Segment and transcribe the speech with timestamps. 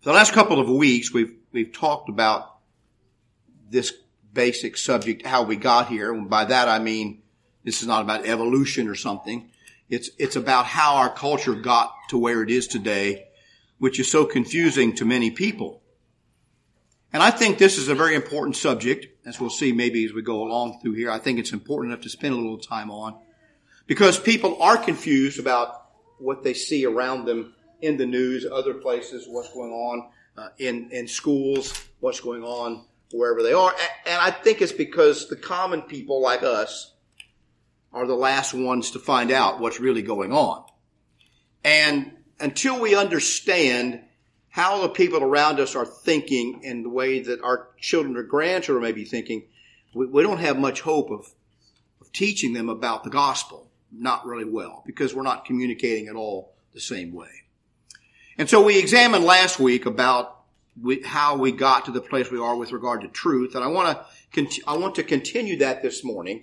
[0.00, 2.56] For the last couple of weeks, we've, we've talked about
[3.68, 3.92] this
[4.32, 6.10] basic subject, how we got here.
[6.10, 7.20] And by that I mean,
[7.64, 9.50] this is not about evolution or something.
[9.90, 13.26] It's, it's about how our culture got to where it is today,
[13.76, 15.82] which is so confusing to many people.
[17.12, 20.22] And I think this is a very important subject, as we'll see maybe as we
[20.22, 21.10] go along through here.
[21.10, 23.18] I think it's important enough to spend a little time on
[23.86, 25.88] because people are confused about
[26.18, 27.52] what they see around them
[27.82, 32.84] in the news, other places, what's going on uh, in, in schools, what's going on
[33.12, 33.74] wherever they are.
[34.06, 36.94] And I think it's because the common people like us
[37.92, 40.64] are the last ones to find out what's really going on.
[41.64, 44.02] And until we understand
[44.48, 48.82] how the people around us are thinking and the way that our children or grandchildren
[48.82, 49.44] may be thinking,
[49.94, 51.26] we, we don't have much hope of,
[52.00, 53.68] of teaching them about the gospel.
[53.92, 57.39] Not really well, because we're not communicating at all the same way.
[58.40, 60.44] And so we examined last week about
[60.80, 63.54] we, how we got to the place we are with regard to truth.
[63.54, 63.98] And I want
[64.32, 66.42] to, I want to continue that this morning.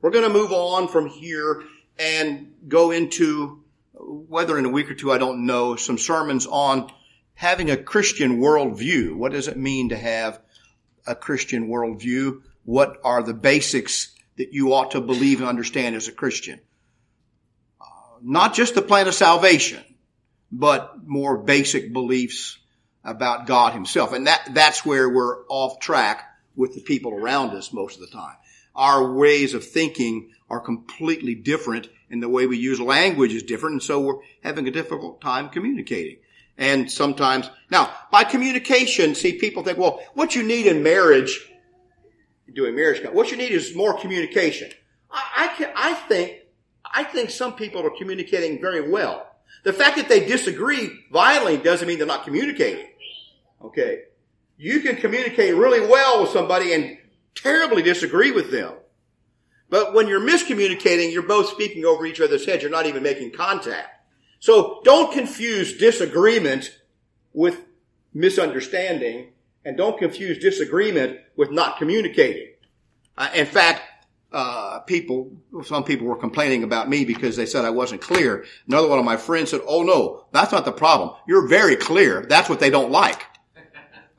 [0.00, 1.62] We're going to move on from here
[1.98, 6.90] and go into whether in a week or two, I don't know, some sermons on
[7.34, 9.14] having a Christian worldview.
[9.14, 10.40] What does it mean to have
[11.06, 12.40] a Christian worldview?
[12.64, 16.58] What are the basics that you ought to believe and understand as a Christian?
[17.78, 17.84] Uh,
[18.22, 19.84] not just the plan of salvation,
[20.54, 22.58] but more basic beliefs
[23.02, 24.12] about God himself.
[24.12, 26.24] And that, that's where we're off track
[26.54, 28.36] with the people around us most of the time.
[28.74, 33.74] Our ways of thinking are completely different and the way we use language is different.
[33.74, 36.18] And so we're having a difficult time communicating.
[36.56, 41.50] And sometimes, now, by communication, see, people think, well, what you need in marriage,
[42.54, 44.70] doing marriage, what you need is more communication.
[45.10, 46.42] I, I, can, I think,
[46.84, 49.33] I think some people are communicating very well.
[49.62, 52.88] The fact that they disagree violently doesn't mean they're not communicating.
[53.62, 54.02] Okay.
[54.56, 56.98] You can communicate really well with somebody and
[57.34, 58.74] terribly disagree with them.
[59.70, 62.62] But when you're miscommunicating, you're both speaking over each other's heads.
[62.62, 63.88] You're not even making contact.
[64.38, 66.78] So don't confuse disagreement
[67.32, 67.64] with
[68.12, 69.32] misunderstanding
[69.64, 72.52] and don't confuse disagreement with not communicating.
[73.16, 73.82] Uh, in fact,
[74.34, 75.30] uh, people,
[75.62, 78.44] some people were complaining about me because they said I wasn't clear.
[78.66, 81.12] Another one of my friends said, "Oh no, that's not the problem.
[81.28, 82.26] You're very clear.
[82.28, 83.22] That's what they don't like."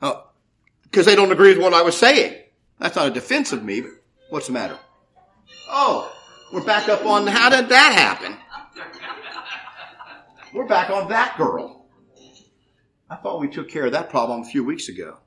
[0.84, 2.34] because they don't agree with what I was saying.
[2.78, 3.90] That's not a defense of me, but
[4.30, 4.78] what's the matter?
[5.68, 6.10] Oh,
[6.50, 8.38] we're back up on how did that happen?
[10.54, 11.84] We're back on that girl.
[13.10, 15.18] I thought we took care of that problem a few weeks ago.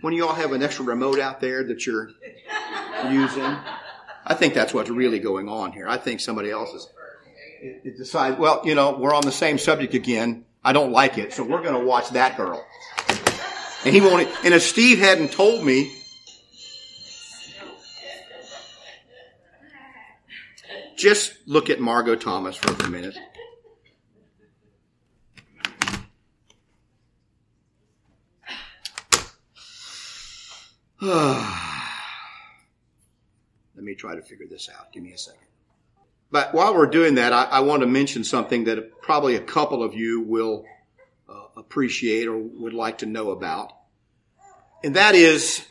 [0.00, 2.10] When you all have an extra remote out there that you're
[3.10, 3.56] using,
[4.26, 5.88] I think that's what's really going on here.
[5.88, 6.88] I think somebody else is
[7.62, 10.44] it, decide, well, you know, we're on the same subject again.
[10.64, 12.64] I don't like it, so we're going to watch that girl.
[13.84, 15.94] And he won't, and if Steve hadn't told me,
[20.96, 23.16] just look at Margot Thomas for a minute.
[33.80, 34.92] Let me try to figure this out.
[34.92, 35.40] Give me a second.
[36.30, 39.82] But while we're doing that, I, I want to mention something that probably a couple
[39.82, 40.66] of you will
[41.26, 43.72] uh, appreciate or would like to know about.
[44.84, 45.64] And that is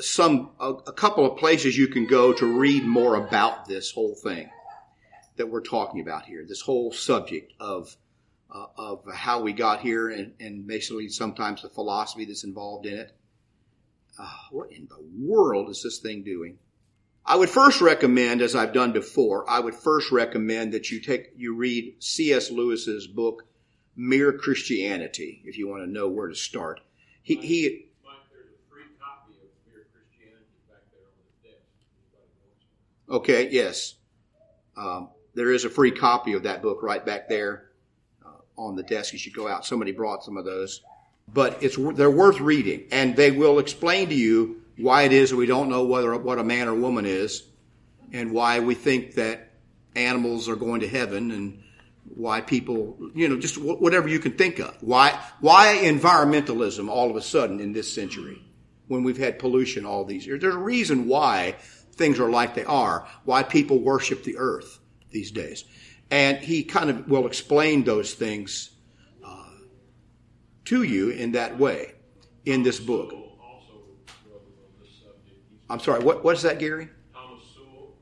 [0.00, 4.16] some, a, a couple of places you can go to read more about this whole
[4.16, 4.50] thing
[5.36, 7.96] that we're talking about here, this whole subject of,
[8.52, 12.98] uh, of how we got here and, and, basically sometimes the philosophy that's involved in
[12.98, 13.16] it.
[14.18, 16.58] Uh, what in the world is this thing doing?
[17.24, 21.32] I would first recommend, as I've done before, I would first recommend that you take,
[21.36, 22.50] you read C.S.
[22.50, 23.44] Lewis's book,
[23.94, 26.80] Mere Christianity, if you want to know where to start.
[27.22, 27.86] He, he
[33.12, 33.96] Okay, yes.
[34.74, 37.70] Um, there is a free copy of that book right back there
[38.24, 39.12] uh, on the desk.
[39.12, 39.66] You should go out.
[39.66, 40.80] Somebody brought some of those.
[41.28, 45.36] But it's, they're worth reading, and they will explain to you why it is that
[45.36, 47.42] we don't know whether what a man or woman is,
[48.12, 49.50] and why we think that
[49.94, 51.62] animals are going to heaven, and
[52.14, 54.76] why people, you know, just whatever you can think of.
[54.82, 58.42] Why, why environmentalism all of a sudden in this century
[58.88, 60.40] when we've had pollution all these years?
[60.40, 61.56] There's a reason why
[61.92, 64.78] things are like they are, why people worship the earth
[65.10, 65.64] these days.
[66.10, 68.70] And he kind of will explain those things
[69.24, 69.50] uh,
[70.66, 71.94] to you in that way
[72.44, 73.14] in this book.
[75.72, 76.90] I'm sorry, what, what's that, Gary?
[77.14, 77.94] Thomas Sowell.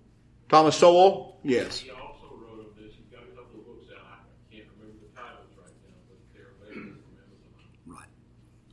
[0.48, 1.38] Thomas Sowell?
[1.44, 1.78] Yes.
[1.78, 2.96] He also wrote of this.
[2.96, 4.02] He's got a couple of books out.
[4.10, 7.96] I can't remember the titles right now, but they're available from Amazon.
[7.96, 8.08] Right.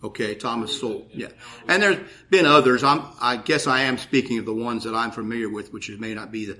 [0.03, 1.05] Okay, Thomas Sowell.
[1.13, 1.27] Yeah,
[1.67, 1.99] and there's
[2.31, 2.83] been others.
[2.83, 6.15] I'm, I guess I am speaking of the ones that I'm familiar with, which may
[6.15, 6.59] not be the.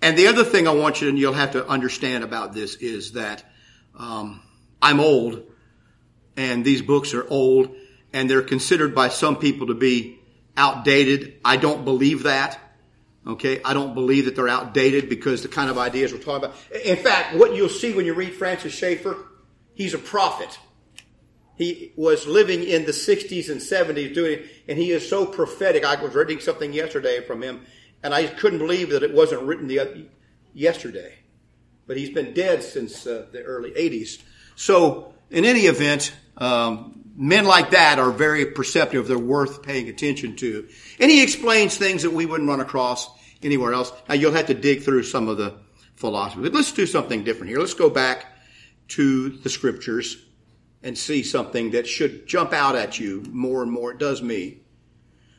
[0.00, 3.12] And the other thing I want you and you'll have to understand about this is
[3.14, 3.42] that
[3.98, 4.42] um,
[4.80, 5.42] I'm old,
[6.36, 7.74] and these books are old,
[8.12, 10.17] and they're considered by some people to be
[10.58, 11.40] outdated.
[11.44, 12.60] I don't believe that.
[13.26, 16.56] Okay, I don't believe that they're outdated because the kind of ideas we're talking about.
[16.84, 19.16] In fact, what you'll see when you read Francis Schaeffer,
[19.74, 20.58] he's a prophet.
[21.56, 25.84] He was living in the 60s and 70s doing it, and he is so prophetic.
[25.84, 27.66] I was reading something yesterday from him,
[28.02, 30.06] and I couldn't believe that it wasn't written the,
[30.54, 31.16] yesterday.
[31.86, 34.22] But he's been dead since uh, the early 80s.
[34.54, 39.08] So, in any event, um, men like that are very perceptive.
[39.08, 40.68] They're worth paying attention to.
[41.00, 43.10] And he explains things that we wouldn't run across
[43.42, 43.92] anywhere else.
[44.08, 45.58] Now, you'll have to dig through some of the
[45.96, 46.42] philosophy.
[46.42, 47.58] But let's do something different here.
[47.58, 48.26] Let's go back
[48.88, 50.24] to the scriptures
[50.82, 53.90] and see something that should jump out at you more and more.
[53.90, 54.60] It does me.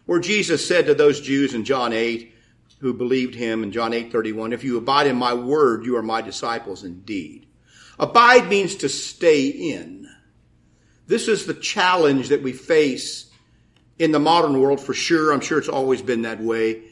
[0.06, 2.36] Where Jesus said to those Jews in John 8
[2.80, 6.04] who believed him in John 8 31, if you abide in my word, you are
[6.04, 7.46] my disciples indeed.
[7.98, 9.99] Abide means to stay in.
[11.10, 13.32] This is the challenge that we face
[13.98, 15.34] in the modern world for sure.
[15.34, 16.84] I'm sure it's always been that way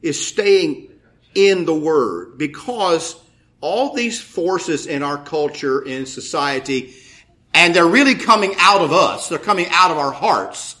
[0.00, 0.92] is staying
[1.34, 3.16] in the word because
[3.60, 6.94] all these forces in our culture, in society,
[7.52, 9.28] and they're really coming out of us.
[9.28, 10.76] They're coming out of our hearts.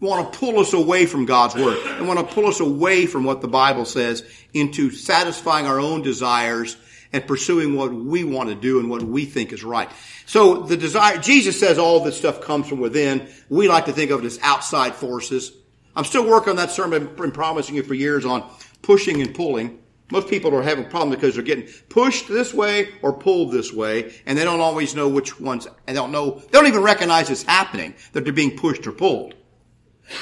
[0.00, 3.24] Want to pull us away from God's word and want to pull us away from
[3.24, 4.24] what the Bible says
[4.54, 6.76] into satisfying our own desires
[7.12, 9.90] and pursuing what we want to do and what we think is right.
[10.26, 13.28] So the desire, Jesus says all this stuff comes from within.
[13.48, 15.52] We like to think of it as outside forces.
[15.94, 18.48] I'm still working on that sermon I've been promising you for years on
[18.80, 19.78] pushing and pulling.
[20.10, 23.72] Most people are having a problem because they're getting pushed this way or pulled this
[23.72, 26.82] way, and they don't always know which ones, and they don't know, they don't even
[26.82, 29.34] recognize it's happening, that they're being pushed or pulled.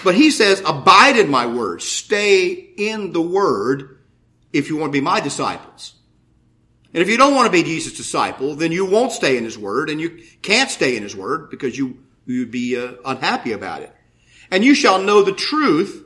[0.04, 3.98] But he says, abide in my word, stay in the word
[4.52, 5.94] if you want to be my disciples.
[6.92, 9.56] And if you don't want to be Jesus' disciple, then you won't stay in his
[9.56, 13.82] word, and you can't stay in his word because you, you'd be uh, unhappy about
[13.82, 13.94] it.
[14.50, 16.04] And you shall know the truth,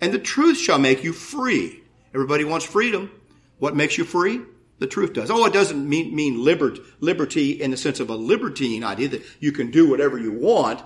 [0.00, 1.82] and the truth shall make you free.
[2.14, 3.10] Everybody wants freedom.
[3.58, 4.40] What makes you free?
[4.78, 5.30] The truth does.
[5.30, 9.22] Oh, it doesn't mean, mean liberty, liberty in the sense of a libertine idea that
[9.40, 10.82] you can do whatever you want,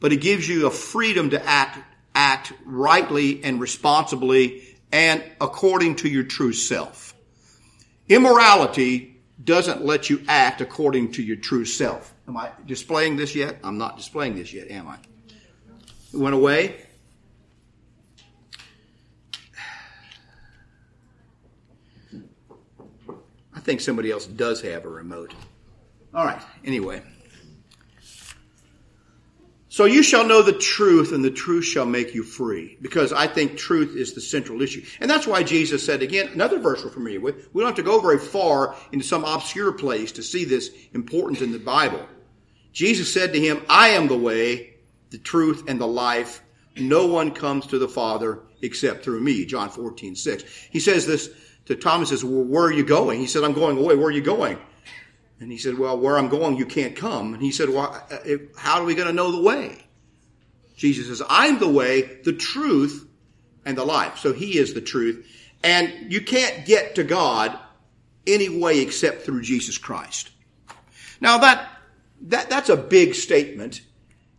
[0.00, 1.78] but it gives you a freedom to act,
[2.14, 4.62] act rightly and responsibly
[4.92, 7.05] and according to your true self.
[8.08, 12.14] Immorality doesn't let you act according to your true self.
[12.28, 13.58] Am I displaying this yet?
[13.62, 14.96] I'm not displaying this yet, am I?
[16.12, 16.76] It went away.
[23.52, 25.34] I think somebody else does have a remote.
[26.14, 27.02] All right, anyway.
[29.76, 32.78] So you shall know the truth, and the truth shall make you free.
[32.80, 34.82] Because I think truth is the central issue.
[35.00, 37.50] And that's why Jesus said, again, another verse we're familiar with.
[37.52, 41.42] We don't have to go very far into some obscure place to see this importance
[41.42, 42.00] in the Bible.
[42.72, 44.76] Jesus said to him, I am the way,
[45.10, 46.42] the truth, and the life.
[46.78, 49.44] No one comes to the Father except through me.
[49.44, 50.42] John 14, 6.
[50.70, 51.28] He says this
[51.66, 53.20] to Thomas says, well, where are you going?
[53.20, 53.94] He said, I'm going away.
[53.94, 54.56] Where are you going?
[55.38, 57.34] And he said, well, where I'm going, you can't come.
[57.34, 59.84] And he said, well, uh, how are we going to know the way?
[60.76, 63.06] Jesus says, I'm the way, the truth,
[63.64, 64.18] and the life.
[64.18, 65.26] So he is the truth.
[65.62, 67.58] And you can't get to God
[68.26, 70.30] any way except through Jesus Christ.
[71.20, 71.68] Now that,
[72.22, 73.82] that, that's a big statement.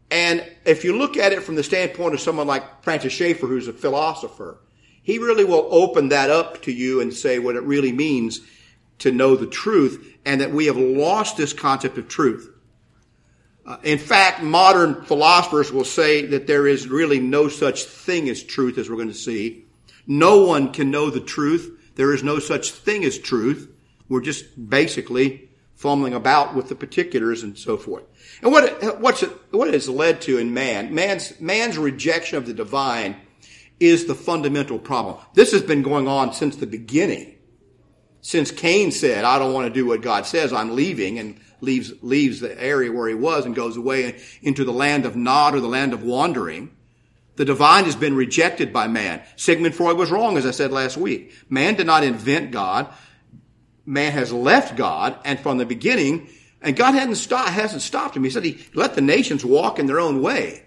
[0.09, 3.67] And if you look at it from the standpoint of someone like Francis Schaeffer, who's
[3.67, 4.59] a philosopher,
[5.03, 8.41] he really will open that up to you and say what it really means
[8.99, 12.51] to know the truth and that we have lost this concept of truth.
[13.65, 18.43] Uh, in fact, modern philosophers will say that there is really no such thing as
[18.43, 19.65] truth as we're going to see.
[20.05, 21.93] No one can know the truth.
[21.95, 23.71] There is no such thing as truth.
[24.09, 28.03] We're just basically fumbling about with the particulars and so forth.
[28.41, 30.93] And what, what's it, what has led to in man?
[30.93, 33.15] Man's, man's rejection of the divine
[33.79, 35.17] is the fundamental problem.
[35.35, 37.36] This has been going on since the beginning.
[38.21, 41.93] Since Cain said, I don't want to do what God says, I'm leaving, and leaves,
[42.01, 45.59] leaves the area where he was and goes away into the land of Nod or
[45.59, 46.75] the land of wandering.
[47.35, 49.21] The divine has been rejected by man.
[49.35, 51.33] Sigmund Freud was wrong, as I said last week.
[51.49, 52.91] Man did not invent God.
[53.85, 56.29] Man has left God, and from the beginning,
[56.61, 58.23] and God stopped, hasn't stopped him.
[58.23, 60.63] He said he let the nations walk in their own way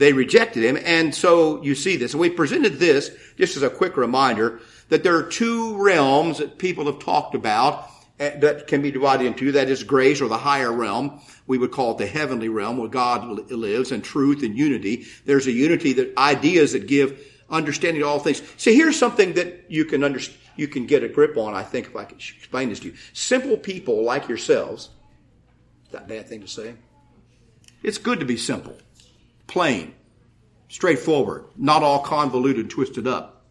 [0.00, 0.78] they rejected him.
[0.82, 2.14] And so you see this.
[2.14, 6.58] And we presented this just as a quick reminder that there are two realms that
[6.58, 7.88] people have talked about
[8.20, 9.52] uh, that can be divided into.
[9.52, 11.20] That is grace or the higher realm.
[11.46, 15.06] We would call it the heavenly realm where God lives and truth and unity.
[15.24, 18.42] There's a unity that ideas that give understanding to all things.
[18.56, 21.86] See, here's something that you can understand, you can get a grip on, I think,
[21.86, 22.94] if I can explain this to you.
[23.12, 24.90] Simple people like yourselves,
[25.86, 26.74] is that a bad thing to say?
[27.82, 28.76] It's good to be simple,
[29.46, 29.94] plain,
[30.68, 33.46] straightforward, not all convoluted, twisted up.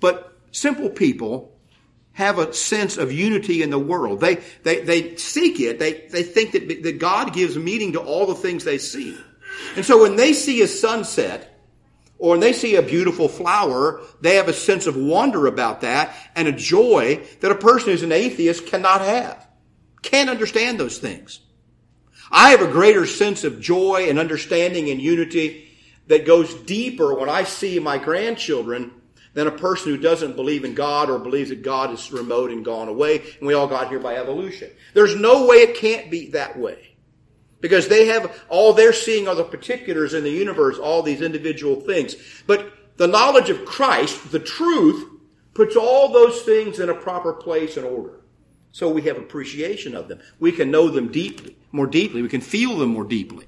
[0.00, 1.52] But simple people
[2.12, 4.20] have a sense of unity in the world.
[4.20, 5.78] They, they, they seek it.
[5.78, 9.18] They, they think that, that God gives meaning to all the things they see.
[9.76, 11.50] And so when they see a sunset,
[12.18, 16.14] or when they see a beautiful flower, they have a sense of wonder about that
[16.36, 19.44] and a joy that a person who's an atheist cannot have.
[20.02, 21.40] Can't understand those things.
[22.30, 25.68] I have a greater sense of joy and understanding and unity
[26.06, 28.92] that goes deeper when I see my grandchildren
[29.34, 32.64] than a person who doesn't believe in God or believes that God is remote and
[32.64, 34.70] gone away and we all got here by evolution.
[34.94, 36.96] There's no way it can't be that way.
[37.60, 41.80] Because they have, all they're seeing are the particulars in the universe, all these individual
[41.80, 42.14] things.
[42.46, 45.08] But the knowledge of Christ, the truth,
[45.54, 48.20] puts all those things in a proper place and order.
[48.72, 50.20] So we have appreciation of them.
[50.40, 52.22] We can know them deeply, more deeply.
[52.22, 53.46] We can feel them more deeply.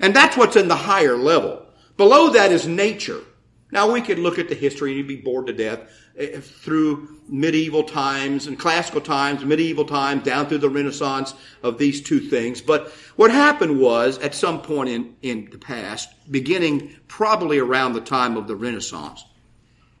[0.00, 1.66] And that's what's in the higher level.
[1.96, 3.20] Below that is nature.
[3.70, 5.80] Now we could look at the history and you'd be bored to death
[6.16, 12.00] eh, through medieval times and classical times, medieval times, down through the Renaissance of these
[12.00, 12.60] two things.
[12.62, 18.00] But what happened was, at some point in, in the past, beginning probably around the
[18.00, 19.24] time of the Renaissance,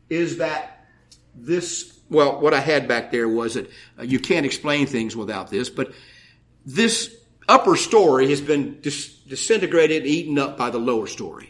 [0.08, 0.86] is that
[1.34, 5.50] this well, what I had back there was that uh, you can't explain things without
[5.50, 5.92] this, but
[6.64, 7.14] this
[7.48, 11.47] upper story has been dis- disintegrated, eaten up by the lower story.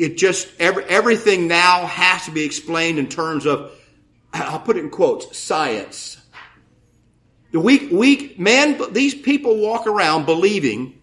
[0.00, 3.70] It just, every, everything now has to be explained in terms of,
[4.32, 6.16] I'll put it in quotes, science.
[7.52, 10.98] The weak, weak, man, these people walk around believing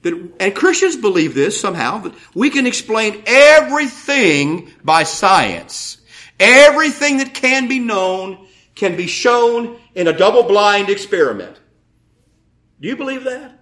[0.00, 5.98] that, and Christians believe this somehow, that we can explain everything by science.
[6.40, 11.60] Everything that can be known can be shown in a double blind experiment.
[12.80, 13.60] Do you believe that?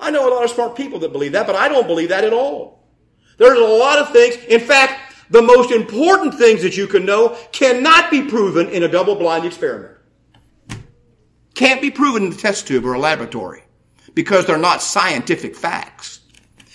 [0.00, 2.24] I know a lot of smart people that believe that, but I don't believe that
[2.24, 2.77] at all.
[3.38, 4.36] There's a lot of things.
[4.48, 8.88] In fact, the most important things that you can know cannot be proven in a
[8.88, 9.96] double blind experiment.
[11.54, 13.62] Can't be proven in the test tube or a laboratory
[14.14, 16.20] because they're not scientific facts.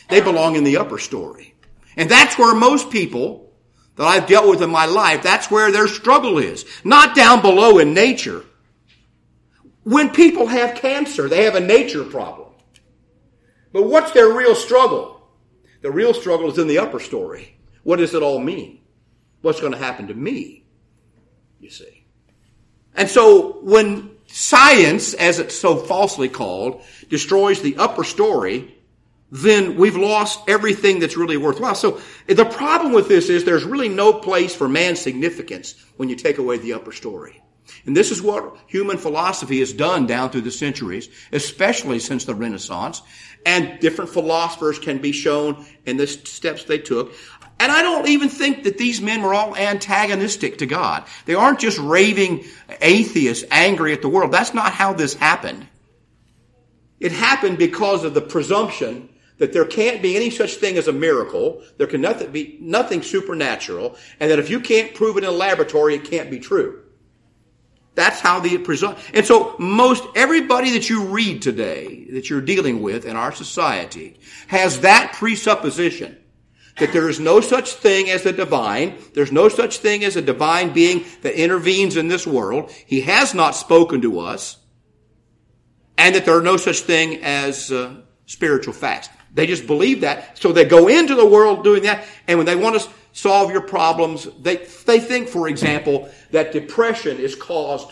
[0.09, 1.55] They belong in the upper story.
[1.95, 3.51] And that's where most people
[3.95, 6.65] that I've dealt with in my life, that's where their struggle is.
[6.83, 8.43] Not down below in nature.
[9.83, 12.49] When people have cancer, they have a nature problem.
[13.71, 15.12] But what's their real struggle?
[15.83, 17.57] The real struggle is in the upper story.
[17.83, 18.79] What does it all mean?
[19.41, 20.63] What's going to happen to me?
[21.59, 22.05] You see.
[22.95, 28.73] And so when science, as it's so falsely called, destroys the upper story,
[29.29, 31.75] then we've lost everything that's really worthwhile.
[31.75, 36.15] So the problem with this is there's really no place for man's significance when you
[36.15, 37.43] take away the upper story.
[37.85, 42.35] And this is what human philosophy has done down through the centuries, especially since the
[42.35, 43.01] Renaissance.
[43.45, 47.13] And different philosophers can be shown in the steps they took.
[47.59, 51.05] And I don't even think that these men were all antagonistic to God.
[51.25, 52.45] They aren't just raving
[52.81, 54.31] atheists angry at the world.
[54.31, 55.67] That's not how this happened.
[56.99, 60.93] It happened because of the presumption that there can't be any such thing as a
[60.93, 65.29] miracle, there can nothing be nothing supernatural, and that if you can't prove it in
[65.29, 66.82] a laboratory, it can't be true.
[67.95, 69.03] That's how the presumption.
[69.13, 74.19] And so most everybody that you read today, that you're dealing with in our society,
[74.47, 76.17] has that presupposition
[76.79, 78.97] that there is no such thing as the divine.
[79.13, 82.71] There's no such thing as a divine being that intervenes in this world.
[82.71, 84.57] He has not spoken to us.
[85.97, 89.09] And that there are no such thing as uh, spiritual facts.
[89.33, 90.39] They just believe that.
[90.39, 92.05] So they go into the world doing that.
[92.27, 97.17] And when they want to solve your problems, they, they think, for example, that depression
[97.17, 97.91] is caused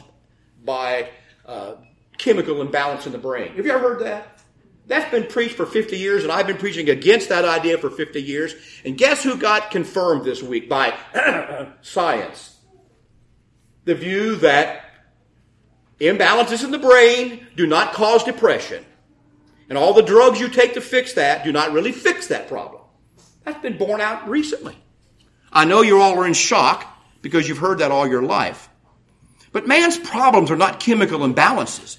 [0.66, 1.10] by
[1.46, 1.76] uh,
[2.18, 3.56] chemical imbalance in the brain.
[3.56, 4.40] Have you ever heard that?
[4.88, 8.22] That's been preached for 50 years, and I've been preaching against that idea for 50
[8.22, 8.54] years.
[8.84, 10.98] And guess who got confirmed this week by
[11.82, 12.58] science?
[13.86, 14.86] The view that
[16.00, 18.84] imbalances in the brain do not cause depression.
[19.70, 22.82] And all the drugs you take to fix that do not really fix that problem.
[23.46, 24.81] That's been borne out recently.
[25.52, 26.86] I know you all are in shock
[27.22, 28.70] because you've heard that all your life.
[29.52, 31.98] But man's problems are not chemical imbalances.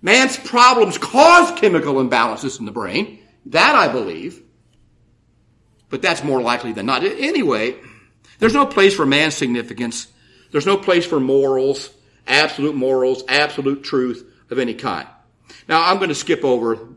[0.00, 3.18] Man's problems cause chemical imbalances in the brain.
[3.46, 4.42] That I believe.
[5.90, 7.04] But that's more likely than not.
[7.04, 7.76] Anyway,
[8.38, 10.08] there's no place for man's significance.
[10.50, 11.90] There's no place for morals
[12.26, 15.08] absolute morals, absolute truth of any kind.
[15.68, 16.88] Now, I'm going to skip over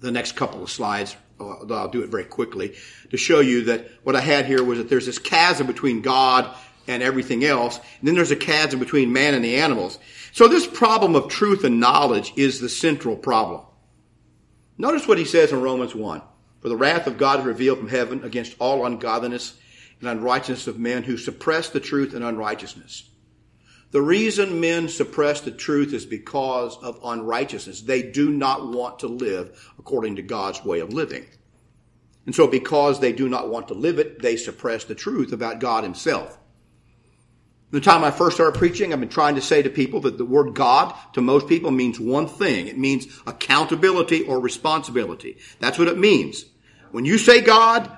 [0.00, 1.16] the next couple of slides.
[1.38, 2.76] I'll do it very quickly
[3.10, 6.54] to show you that what I had here was that there's this chasm between God
[6.88, 9.98] and everything else, and then there's a chasm between man and the animals.
[10.32, 13.62] So this problem of truth and knowledge is the central problem.
[14.78, 16.22] Notice what he says in Romans 1.
[16.60, 19.58] For the wrath of God is revealed from heaven against all ungodliness
[20.00, 23.08] and unrighteousness of men who suppress the truth and unrighteousness.
[23.92, 27.82] The reason men suppress the truth is because of unrighteousness.
[27.82, 31.26] They do not want to live according to God's way of living.
[32.26, 35.60] And so because they do not want to live it, they suppress the truth about
[35.60, 36.36] God himself.
[37.70, 40.24] The time I first started preaching, I've been trying to say to people that the
[40.24, 42.68] word God to most people means one thing.
[42.68, 45.38] It means accountability or responsibility.
[45.60, 46.44] That's what it means.
[46.90, 47.90] When you say God,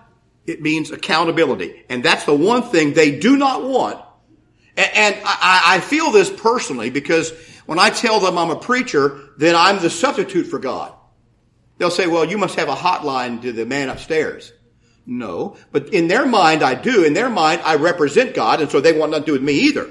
[0.46, 1.84] it means accountability.
[1.88, 4.02] And that's the one thing they do not want.
[4.78, 7.32] And I feel this personally because
[7.66, 10.94] when I tell them I'm a preacher, then I'm the substitute for God.
[11.78, 14.52] They'll say, well, you must have a hotline to the man upstairs.
[15.04, 17.02] No, but in their mind, I do.
[17.02, 19.54] In their mind, I represent God, and so they want nothing to do with me
[19.54, 19.88] either.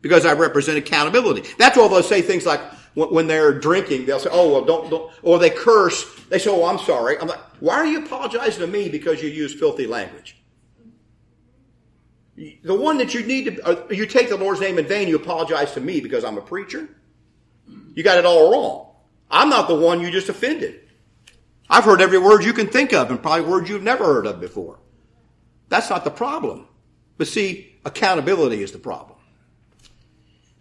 [0.00, 1.48] Because I represent accountability.
[1.58, 2.60] That's why they'll say things like,
[2.94, 6.04] when they're drinking, they'll say, oh, well, don't, don't, or they curse.
[6.28, 7.18] They say, oh, I'm sorry.
[7.18, 10.39] I'm like, why are you apologizing to me because you use filthy language?
[12.62, 15.16] The one that you need to, uh, you take the Lord's name in vain, you
[15.16, 16.88] apologize to me because I'm a preacher.
[17.94, 18.86] You got it all wrong.
[19.30, 20.80] I'm not the one you just offended.
[21.68, 24.40] I've heard every word you can think of and probably words you've never heard of
[24.40, 24.78] before.
[25.68, 26.66] That's not the problem.
[27.18, 29.18] But see, accountability is the problem.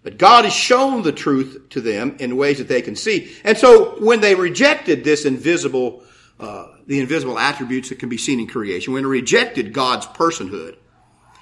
[0.04, 3.36] But God has shown the truth to them in ways that they can see.
[3.46, 6.04] And so when they rejected this invisible,
[6.40, 10.76] uh, the invisible attributes that can be seen in creation, when they rejected God's personhood,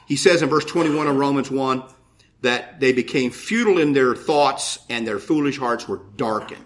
[0.08, 1.84] he says in verse 21 of Romans 1
[2.42, 6.66] that they became futile in their thoughts and their foolish hearts were darkened.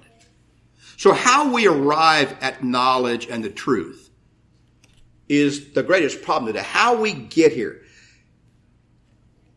[0.97, 4.09] So how we arrive at knowledge and the truth
[5.27, 6.63] is the greatest problem today.
[6.63, 7.81] How we get here.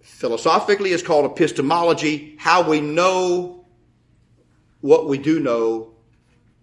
[0.01, 2.37] Philosophically is called epistemology.
[2.38, 3.66] How we know
[4.81, 5.94] what we do know.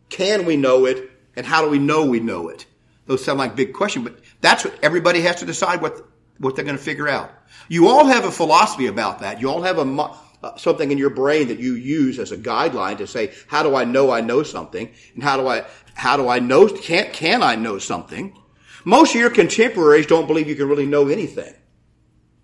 [0.10, 1.12] Can we know it?
[1.36, 2.66] And how do we know we know it?
[3.06, 6.02] Those sound like big questions, but that's what everybody has to decide what,
[6.42, 7.32] what they're going to figure out.
[7.70, 9.40] You all have a philosophy about that.
[9.40, 12.98] You all have a, uh, something in your brain that you use as a guideline
[12.98, 14.92] to say, how do I know I know something?
[15.14, 18.36] And how do I, how do I know, can, can I know something?
[18.84, 21.54] Most of your contemporaries don't believe you can really know anything.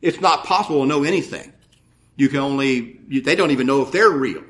[0.01, 1.51] It's not possible to know anything.
[2.15, 4.43] You can only, you, they don't even know if they're real.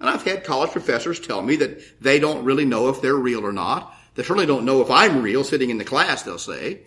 [0.00, 3.44] And I've had college professors tell me that they don't really know if they're real
[3.44, 3.94] or not.
[4.14, 6.82] They certainly don't know if I'm real sitting in the class, they'll say,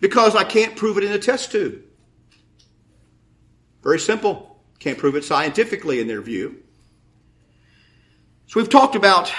[0.00, 1.82] because I can't prove it in a test tube.
[3.82, 4.60] Very simple.
[4.78, 6.62] Can't prove it scientifically in their view.
[8.46, 9.32] So we've talked about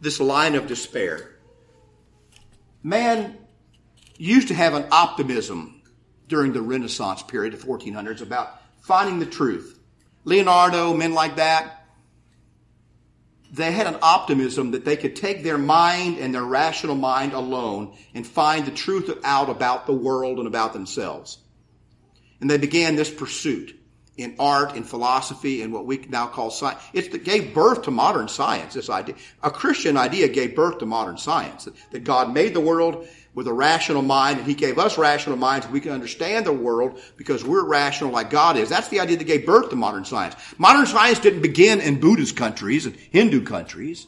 [0.00, 1.36] this line of despair.
[2.82, 3.38] Man
[4.18, 5.82] used to have an optimism
[6.28, 9.78] during the Renaissance period, the 1400s, about finding the truth.
[10.24, 11.81] Leonardo, men like that,
[13.52, 17.94] they had an optimism that they could take their mind and their rational mind alone
[18.14, 21.38] and find the truth out about the world and about themselves.
[22.40, 23.78] And they began this pursuit
[24.16, 26.82] in art, in philosophy, and what we now call science.
[26.92, 29.14] It gave birth to modern science, this idea.
[29.42, 31.66] A Christian idea gave birth to modern science.
[31.92, 35.66] That God made the world with a rational mind, and He gave us rational minds.
[35.68, 38.68] We can understand the world because we're rational like God is.
[38.68, 40.36] That's the idea that gave birth to modern science.
[40.58, 44.06] Modern science didn't begin in Buddhist countries and Hindu countries.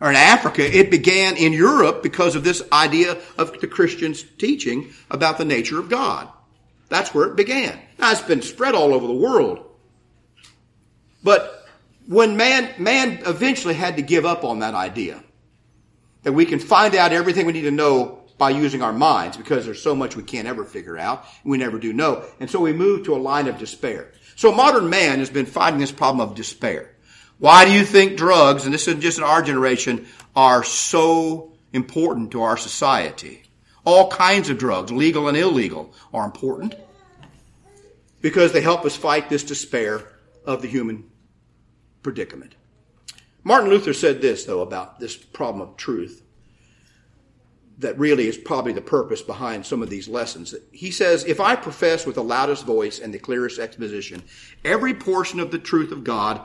[0.00, 4.92] Or in Africa, it began in Europe because of this idea of the Christians' teaching
[5.10, 6.28] about the nature of God.
[6.88, 7.78] That's where it began.
[7.98, 9.64] Now it's been spread all over the world.
[11.22, 11.66] But
[12.06, 15.22] when man, man eventually had to give up on that idea,
[16.22, 19.64] that we can find out everything we need to know by using our minds because
[19.64, 21.24] there's so much we can't ever figure out.
[21.44, 22.24] We never do know.
[22.40, 24.12] And so we move to a line of despair.
[24.36, 26.94] So modern man has been fighting this problem of despair.
[27.38, 32.32] Why do you think drugs, and this isn't just in our generation, are so important
[32.32, 33.42] to our society?
[33.88, 36.74] All kinds of drugs, legal and illegal, are important
[38.20, 40.12] because they help us fight this despair
[40.44, 41.10] of the human
[42.02, 42.54] predicament.
[43.44, 46.22] Martin Luther said this, though, about this problem of truth
[47.78, 50.54] that really is probably the purpose behind some of these lessons.
[50.70, 54.22] He says, If I profess with the loudest voice and the clearest exposition
[54.66, 56.42] every portion of the truth of God,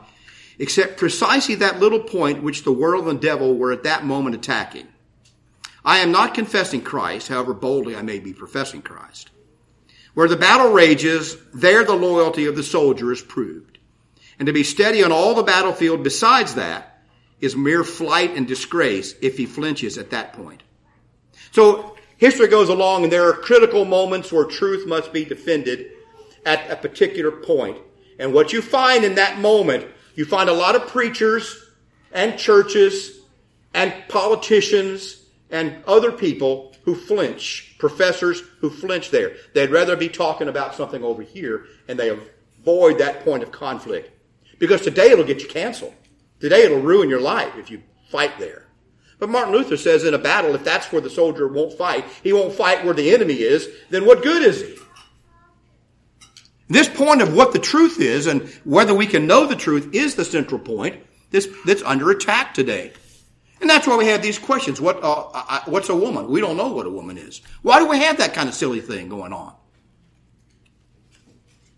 [0.59, 4.87] except precisely that little point which the world and devil were at that moment attacking,
[5.85, 9.29] I am not confessing Christ, however boldly I may be professing Christ.
[10.13, 13.79] Where the battle rages, there the loyalty of the soldier is proved.
[14.39, 17.03] And to be steady on all the battlefield besides that
[17.41, 20.63] is mere flight and disgrace if he flinches at that point.
[21.51, 25.91] So history goes along and there are critical moments where truth must be defended
[26.45, 27.77] at a particular point.
[28.19, 31.71] And what you find in that moment, you find a lot of preachers
[32.11, 33.19] and churches
[33.73, 35.22] and politicians
[35.53, 39.35] and other people who flinch, professors who flinch there.
[39.53, 44.09] They'd rather be talking about something over here and they avoid that point of conflict.
[44.59, 45.93] Because today it'll get you canceled.
[46.39, 48.67] Today it'll ruin your life if you fight there.
[49.19, 52.33] But Martin Luther says in a battle, if that's where the soldier won't fight, he
[52.33, 54.75] won't fight where the enemy is, then what good is he?
[56.67, 60.15] This point of what the truth is and whether we can know the truth is
[60.15, 62.93] the central point that's, under attack today.
[63.63, 64.81] And that's why we have these questions.
[64.81, 66.27] What, uh, I, what's a woman?
[66.27, 67.41] We don't know what a woman is.
[67.61, 69.55] Why do we have that kind of silly thing going on?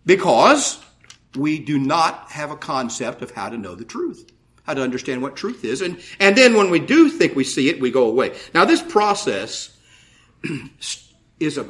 [0.03, 0.83] Because
[1.35, 4.31] we do not have a concept of how to know the truth,
[4.63, 5.83] how to understand what truth is.
[5.83, 8.35] And, and then when we do think we see it, we go away.
[8.51, 9.77] Now, this process
[11.39, 11.69] is a,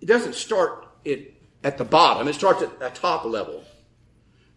[0.00, 3.62] it doesn't start it at the bottom, it starts at the top level.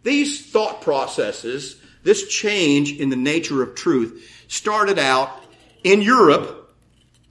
[0.02, 5.44] These thought processes, this change in the nature of truth, started out
[5.82, 6.72] in Europe,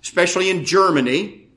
[0.02, 1.48] especially in Germany,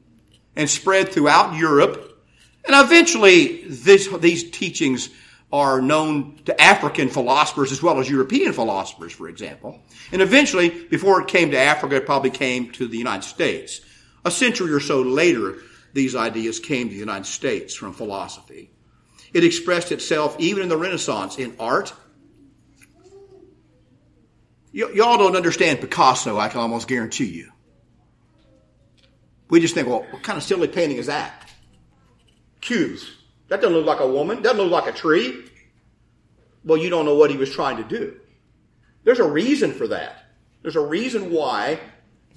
[0.54, 2.22] and spread throughout Europe.
[2.64, 5.10] And eventually, this, these teachings
[5.52, 9.80] are known to African philosophers as well as European philosophers, for example.
[10.12, 13.80] And eventually, before it came to Africa, it probably came to the United States.
[14.24, 15.56] A century or so later,
[15.92, 18.70] these ideas came to the United States from philosophy.
[19.32, 21.92] It expressed itself even in the Renaissance in art,
[24.76, 27.50] Y- y'all don't understand Picasso, I can almost guarantee you.
[29.48, 31.48] We just think, well, what kind of silly painting is that?
[32.60, 33.10] Cubes.
[33.48, 34.42] That doesn't look like a woman.
[34.42, 35.44] Doesn't look like a tree.
[36.64, 38.20] Well, you don't know what he was trying to do.
[39.04, 40.24] There's a reason for that.
[40.62, 41.78] There's a reason why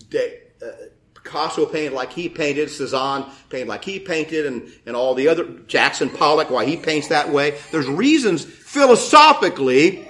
[0.09, 0.67] de, uh,
[1.15, 5.45] Picasso painted like he painted, Cezanne painted like he painted, and, and all the other,
[5.67, 7.57] Jackson Pollock, why he paints that way.
[7.71, 10.07] There's reasons philosophically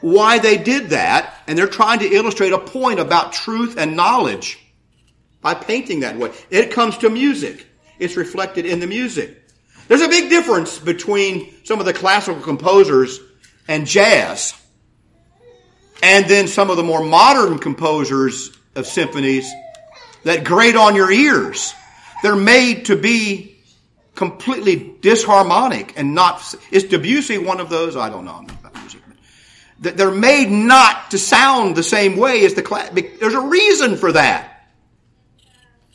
[0.00, 4.58] why they did that, and they're trying to illustrate a point about truth and knowledge
[5.40, 6.32] by painting that way.
[6.50, 7.66] It comes to music.
[7.98, 9.36] It's reflected in the music.
[9.88, 13.20] There's a big difference between some of the classical composers
[13.68, 14.54] and jazz,
[16.02, 19.50] and then some of the more modern composers of symphonies
[20.24, 21.74] that grate on your ears.
[22.22, 23.58] They're made to be
[24.14, 26.54] completely disharmonic and not.
[26.70, 27.96] Is Debussy one of those?
[27.96, 28.46] I don't know
[29.80, 32.90] they're made not to sound the same way as the class.
[32.90, 34.68] There's a reason for that,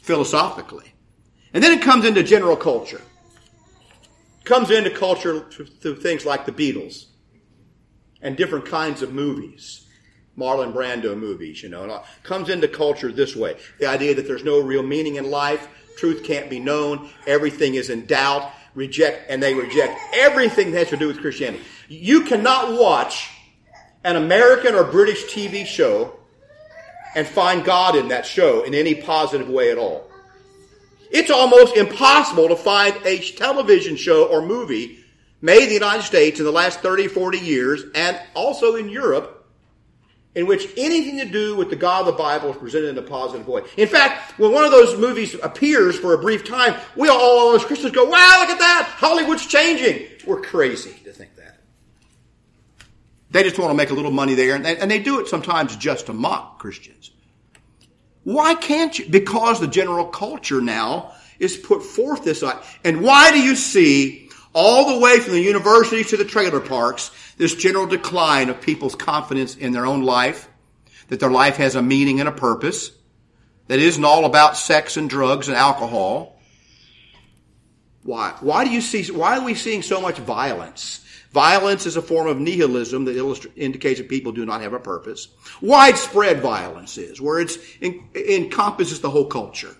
[0.02, 0.92] philosophically.
[1.54, 3.02] And then it comes into general culture.
[4.42, 7.06] It comes into culture through things like the Beatles
[8.22, 9.86] and different kinds of movies.
[10.36, 13.56] Marlon Brando movies, you know, comes into culture this way.
[13.80, 17.90] The idea that there's no real meaning in life, truth can't be known, everything is
[17.90, 21.64] in doubt, reject, and they reject everything that has to do with Christianity.
[21.88, 23.30] You cannot watch
[24.06, 26.14] an American or British TV show
[27.16, 30.08] and find God in that show in any positive way at all.
[31.10, 35.00] It's almost impossible to find a television show or movie
[35.42, 39.48] made in the United States in the last 30, 40 years and also in Europe
[40.36, 43.02] in which anything to do with the God of the Bible is presented in a
[43.02, 43.64] positive way.
[43.78, 47.66] In fact, when one of those movies appears for a brief time, we all, as
[47.66, 48.94] Christians, go, wow, look at that!
[48.98, 50.10] Hollywood's changing!
[50.28, 51.35] We're crazy to think
[53.32, 55.28] they just want to make a little money there, and they, and they do it
[55.28, 57.12] sometimes just to mock Christians.
[58.24, 59.08] Why can't you?
[59.10, 62.44] Because the general culture now is put forth this.
[62.84, 67.12] And why do you see all the way from the universities to the trailer parks
[67.38, 70.48] this general decline of people's confidence in their own life,
[71.10, 72.92] that their life has a meaning and a purpose,
[73.68, 76.40] that isn't all about sex and drugs and alcohol?
[78.04, 78.34] Why?
[78.40, 79.12] Why do you see?
[79.12, 81.05] Why are we seeing so much violence?
[81.32, 85.28] Violence is a form of nihilism that indicates that people do not have a purpose.
[85.62, 87.58] Widespread violence is, where it
[88.16, 89.76] encompasses the whole culture,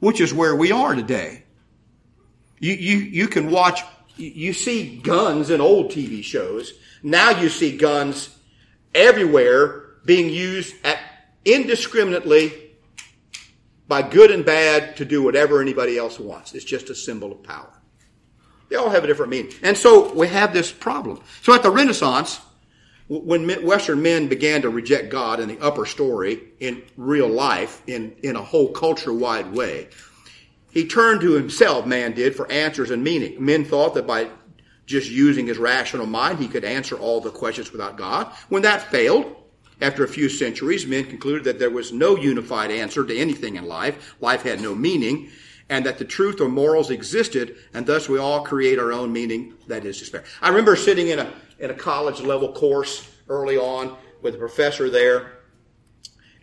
[0.00, 1.44] which is where we are today.
[2.58, 3.82] You, you, you can watch,
[4.16, 6.72] you see guns in old TV shows.
[7.02, 8.36] Now you see guns
[8.94, 10.98] everywhere being used at,
[11.44, 12.52] indiscriminately
[13.88, 16.54] by good and bad to do whatever anybody else wants.
[16.54, 17.81] It's just a symbol of power.
[18.72, 19.52] They all have a different meaning.
[19.62, 21.20] And so we have this problem.
[21.42, 22.40] So at the Renaissance,
[23.06, 28.16] when Western men began to reject God in the upper story in real life, in,
[28.22, 29.88] in a whole culture wide way,
[30.70, 33.44] he turned to himself, man did, for answers and meaning.
[33.44, 34.30] Men thought that by
[34.86, 38.32] just using his rational mind, he could answer all the questions without God.
[38.48, 39.36] When that failed,
[39.82, 43.66] after a few centuries, men concluded that there was no unified answer to anything in
[43.66, 44.14] life.
[44.22, 45.28] Life had no meaning,
[45.68, 49.54] and that the truth or morals existed, and thus we all create our own meaning,
[49.68, 50.24] that is despair.
[50.40, 54.90] I remember sitting in a, in a college level course early on with a professor
[54.90, 55.32] there,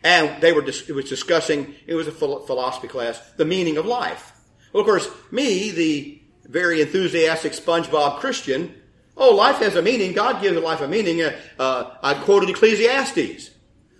[0.03, 4.33] and they were it was discussing it was a philosophy class the meaning of life.
[4.71, 8.75] Well, of course, me, the very enthusiastic SpongeBob Christian,
[9.17, 10.13] oh, life has a meaning.
[10.13, 11.21] God gives life a meaning.
[11.21, 13.51] Uh, uh, I quoted Ecclesiastes.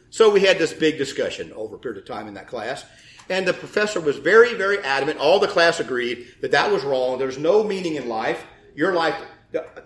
[0.10, 2.86] So we had this big discussion over a period of time in that class.
[3.30, 5.20] And the professor was very, very adamant.
[5.20, 7.20] All the class agreed that that was wrong.
[7.20, 8.44] There's no meaning in life.
[8.76, 9.16] Your life,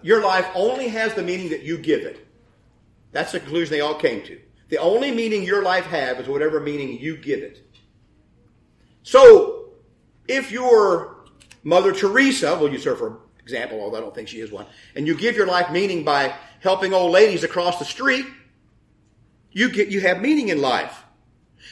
[0.01, 2.25] your life only has the meaning that you give it.
[3.12, 4.39] That's the conclusion they all came to.
[4.69, 7.62] The only meaning your life has is whatever meaning you give it.
[9.03, 9.65] So,
[10.27, 11.17] if you're
[11.63, 15.05] Mother Teresa, we'll use her for example, although I don't think she is one, and
[15.05, 18.25] you give your life meaning by helping old ladies across the street,
[19.53, 21.03] you get, you have meaning in life.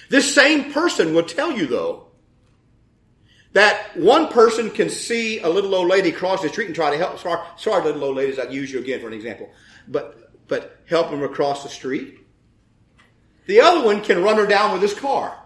[0.10, 2.08] This same person will tell you though,
[3.54, 6.98] that one person can see a little old lady cross the street and try to
[6.98, 7.20] help.
[7.20, 9.50] Sorry, sorry, little old ladies, I'll use you again for an example.
[9.88, 12.20] But, but help them across the street.
[13.48, 15.38] The other one can run her down with his car.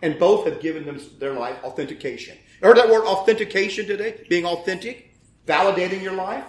[0.00, 2.38] And both have given them their life authentication.
[2.62, 4.24] Heard that word authentication today?
[4.28, 5.14] Being authentic?
[5.46, 6.44] Validating your life?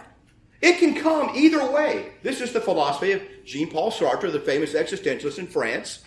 [0.62, 2.14] It can come either way.
[2.24, 6.04] This is the philosophy of Jean Paul Sartre, the famous existentialist in France,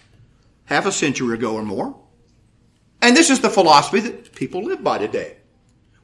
[0.65, 1.97] half a century ago or more.
[3.01, 5.37] And this is the philosophy that people live by today.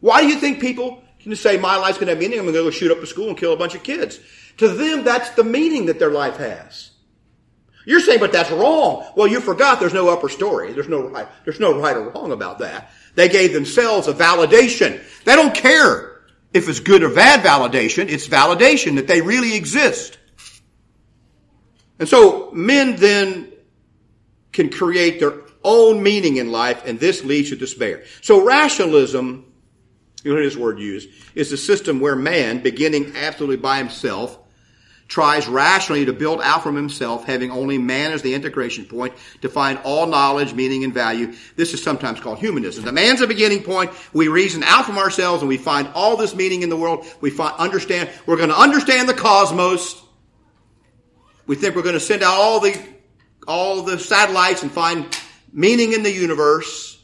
[0.00, 2.54] Why do you think people can say, my life's going to have meaning, I'm going
[2.54, 4.20] to go shoot up a school and kill a bunch of kids?
[4.58, 6.90] To them, that's the meaning that their life has.
[7.86, 9.04] You're saying, but that's wrong.
[9.16, 10.72] Well, you forgot there's no upper story.
[10.72, 12.90] There's no right, there's no right or wrong about that.
[13.14, 15.02] They gave themselves a validation.
[15.24, 16.13] They don't care
[16.54, 18.08] if it's good or bad validation.
[18.08, 20.16] It's validation that they really exist.
[21.98, 23.52] And so men then
[24.52, 28.04] can create their own meaning in life, and this leads to despair.
[28.20, 29.52] So rationalism,
[30.22, 34.38] you know this word used, is a system where man, beginning absolutely by himself,
[35.08, 39.48] tries rationally to build out from himself, having only man as the integration point to
[39.48, 41.34] find all knowledge, meaning, and value.
[41.56, 42.84] This is sometimes called humanism.
[42.84, 43.90] The man's a beginning point.
[44.12, 47.06] We reason out from ourselves and we find all this meaning in the world.
[47.20, 50.02] We find, understand, we're going to understand the cosmos.
[51.46, 52.78] We think we're going to send out all the,
[53.46, 55.06] all the satellites and find
[55.52, 56.98] meaning in the universe.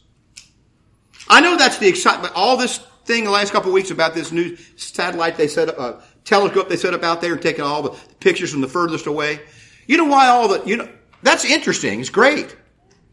[1.29, 2.33] I know that's the excitement.
[2.35, 5.79] All this thing the last couple of weeks about this new satellite they set up,
[5.79, 9.07] uh, telescope they set up out there and taking all the pictures from the furthest
[9.07, 9.41] away.
[9.87, 10.89] You know why all the, you know,
[11.23, 12.01] that's interesting.
[12.01, 12.57] It's great.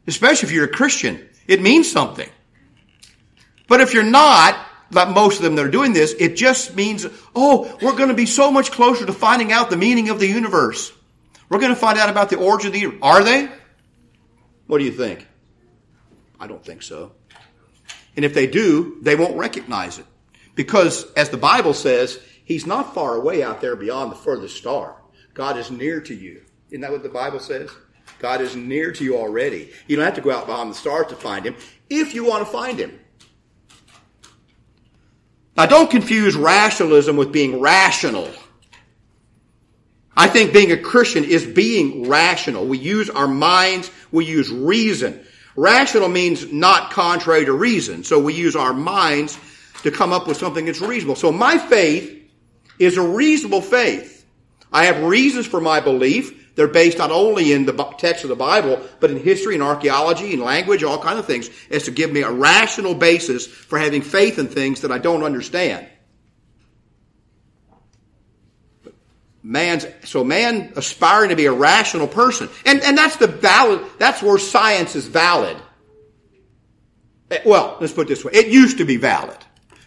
[0.05, 1.27] Especially if you're a Christian.
[1.47, 2.29] It means something.
[3.67, 4.57] But if you're not,
[4.91, 8.15] like most of them that are doing this, it just means, oh, we're going to
[8.15, 10.93] be so much closer to finding out the meaning of the universe.
[11.49, 13.01] We're going to find out about the origin of the universe.
[13.01, 13.49] Are they?
[14.67, 15.27] What do you think?
[16.39, 17.13] I don't think so.
[18.15, 20.05] And if they do, they won't recognize it.
[20.55, 24.95] Because as the Bible says, He's not far away out there beyond the furthest star.
[25.33, 26.43] God is near to you.
[26.69, 27.69] Isn't that what the Bible says?
[28.19, 29.69] God is near to you already.
[29.85, 31.57] You don't have to go out beyond the stars to find him
[31.89, 32.97] if you want to find him.
[35.57, 38.29] Now don't confuse rationalism with being rational.
[40.15, 42.65] I think being a Christian is being rational.
[42.65, 45.21] We use our minds, we use reason.
[45.57, 48.05] Rational means not contrary to reason.
[48.05, 49.37] So we use our minds
[49.83, 51.17] to come up with something that's reasonable.
[51.17, 52.16] So my faith
[52.79, 54.25] is a reasonable faith.
[54.71, 56.55] I have reasons for my belief.
[56.55, 60.33] They're based not only in the text of the Bible, but in history and archaeology
[60.33, 64.01] and language, all kinds of things, as to give me a rational basis for having
[64.01, 65.87] faith in things that I don't understand.
[69.43, 72.49] Man's, so man aspiring to be a rational person.
[72.65, 75.55] And, and that's the valid, that's where science is valid.
[77.31, 78.31] Eh, well, let's put it this way.
[78.33, 79.37] It used to be valid.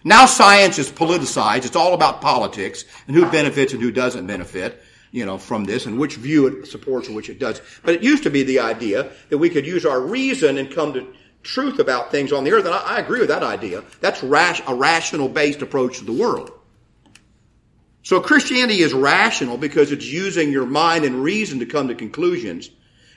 [0.03, 1.67] Now science is politicized.
[1.67, 5.87] It's all about politics and who benefits and who doesn't benefit, you know, from this
[5.87, 7.61] and which view it supports and which it does.
[7.83, 10.95] But it used to be the idea that we could use our reason and come
[10.95, 12.65] to truth about things on the earth.
[12.65, 13.85] And I, I agree with that idea.
[14.01, 16.53] That's rash, a rational based approach to the world.
[18.03, 22.71] So Christianity is rational because it's using your mind and reason to come to conclusions.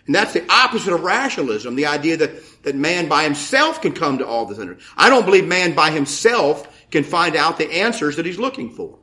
[0.06, 4.18] And that's the opposite of rationalism, the idea that, that man by himself can come
[4.18, 4.60] to all this.
[4.98, 9.00] I don't believe man by himself can find out the answers that he's looking for.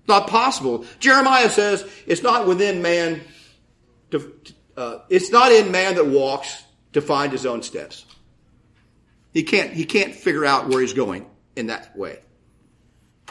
[0.00, 0.84] It's not possible.
[1.00, 3.22] Jeremiah says it's not within man
[4.10, 4.32] to,
[4.76, 8.04] uh, it's not in man that walks to find his own steps.
[9.32, 12.18] He can't, he can't figure out where he's going in that way.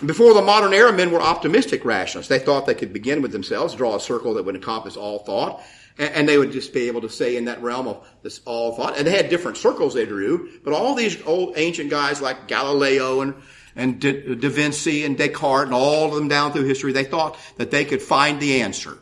[0.03, 2.29] Before the modern era, men were optimistic rationalists.
[2.29, 5.61] They thought they could begin with themselves, draw a circle that would encompass all thought,
[5.99, 8.97] and they would just be able to say in that realm of this all thought.
[8.97, 13.21] And they had different circles they drew, but all these old ancient guys like Galileo
[13.21, 13.35] and
[13.75, 17.71] and Da Vinci and Descartes and all of them down through history, they thought that
[17.71, 18.97] they could find the answer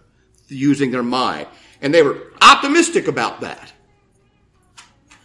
[0.48, 1.48] using their mind.
[1.82, 3.74] And they were optimistic about that.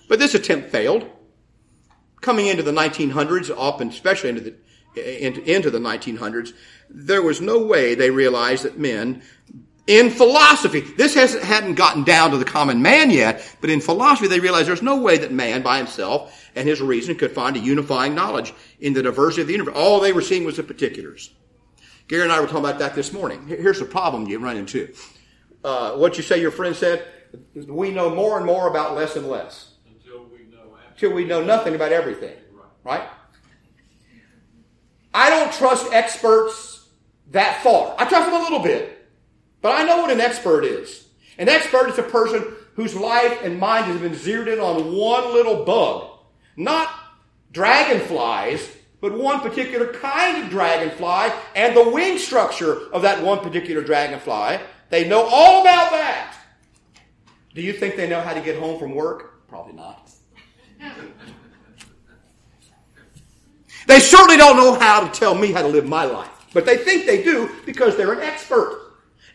[0.09, 1.11] But this attempt failed.
[2.21, 4.55] Coming into the 1900s, up and especially into the
[4.97, 6.53] into, into the 1900s,
[6.89, 9.23] there was no way they realized that men
[9.87, 14.29] in philosophy, this hasn't, hadn't gotten down to the common man yet, but in philosophy
[14.29, 17.61] they realized there's no way that man by himself and his reason could find a
[17.61, 19.75] unifying knowledge in the diversity of the universe.
[19.77, 21.31] All they were seeing was the particulars.
[22.09, 23.47] Gary and I were talking about that this morning.
[23.47, 24.93] Here's the problem you run into.
[25.63, 27.07] Uh, what you say your friend said,
[27.67, 29.73] we know more and more about less and less.
[29.87, 32.37] Until we know, Until we know nothing about everything.
[32.85, 33.09] Right?
[35.13, 36.87] I don't trust experts
[37.31, 37.95] that far.
[37.99, 38.94] I trust them a little bit.
[39.65, 41.07] But I know what an expert is.
[41.39, 45.33] An expert is a person whose life and mind has been zeroed in on one
[45.33, 46.19] little bug.
[46.55, 46.91] Not
[47.51, 53.83] dragonflies, but one particular kind of dragonfly and the wing structure of that one particular
[53.83, 54.61] dragonfly.
[54.91, 56.37] They know all about that.
[57.55, 59.49] Do you think they know how to get home from work?
[59.49, 60.11] Probably not.
[63.87, 66.29] They certainly don't know how to tell me how to live my life.
[66.53, 68.84] But they think they do because they're an expert.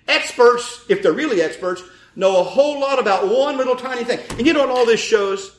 [0.10, 1.84] Experts, if they're really experts,
[2.16, 4.20] know a whole lot about one little tiny thing.
[4.38, 5.56] And you know what all this shows?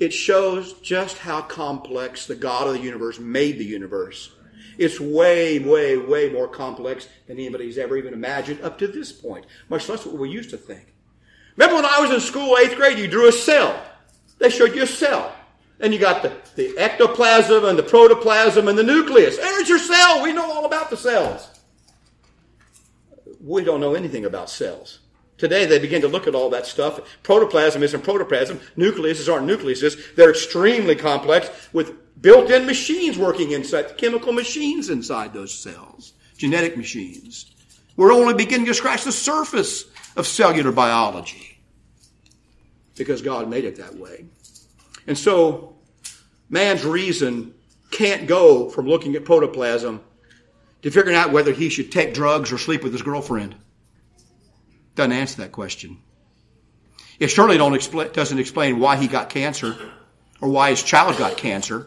[0.00, 4.32] It shows just how complex the God of the universe made the universe.
[4.76, 9.46] It's way, way, way more complex than anybody's ever even imagined up to this point,
[9.68, 10.92] much less what we used to think.
[11.56, 13.80] Remember when I was in school, eighth grade, you drew a cell.
[14.38, 15.32] They showed you a cell.
[15.78, 19.36] And you got the, the ectoplasm and the protoplasm and the nucleus.
[19.36, 20.22] There's your cell.
[20.22, 21.53] We know all about the cells.
[23.44, 25.00] We don't know anything about cells.
[25.36, 27.00] Today they begin to look at all that stuff.
[27.22, 28.58] Protoplasm isn't protoplasm.
[28.76, 30.14] Nucleuses aren't nucleuses.
[30.14, 37.52] They're extremely complex with built-in machines working inside, chemical machines inside those cells, genetic machines.
[37.96, 39.84] We're only beginning to scratch the surface
[40.16, 41.58] of cellular biology
[42.96, 44.24] because God made it that way.
[45.06, 45.76] And so
[46.48, 47.54] man's reason
[47.90, 50.00] can't go from looking at protoplasm
[50.84, 53.54] to figuring out whether he should take drugs or sleep with his girlfriend.
[54.94, 55.96] Doesn't answer that question.
[57.18, 59.76] It don't expl- doesn't explain why he got cancer
[60.42, 61.86] or why his child got cancer.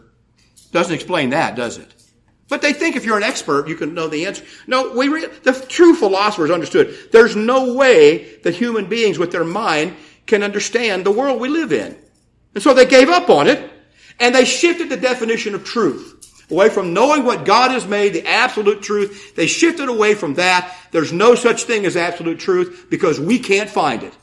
[0.71, 1.93] Doesn't explain that, does it?
[2.49, 4.43] But they think if you're an expert, you can know the answer.
[4.65, 7.11] No, we re- the true philosophers understood.
[7.11, 11.71] There's no way that human beings with their mind can understand the world we live
[11.71, 11.95] in.
[12.55, 13.71] And so they gave up on it
[14.19, 18.25] and they shifted the definition of truth away from knowing what God has made, the
[18.25, 19.35] absolute truth.
[19.35, 20.75] They shifted away from that.
[20.91, 24.13] There's no such thing as absolute truth because we can't find it.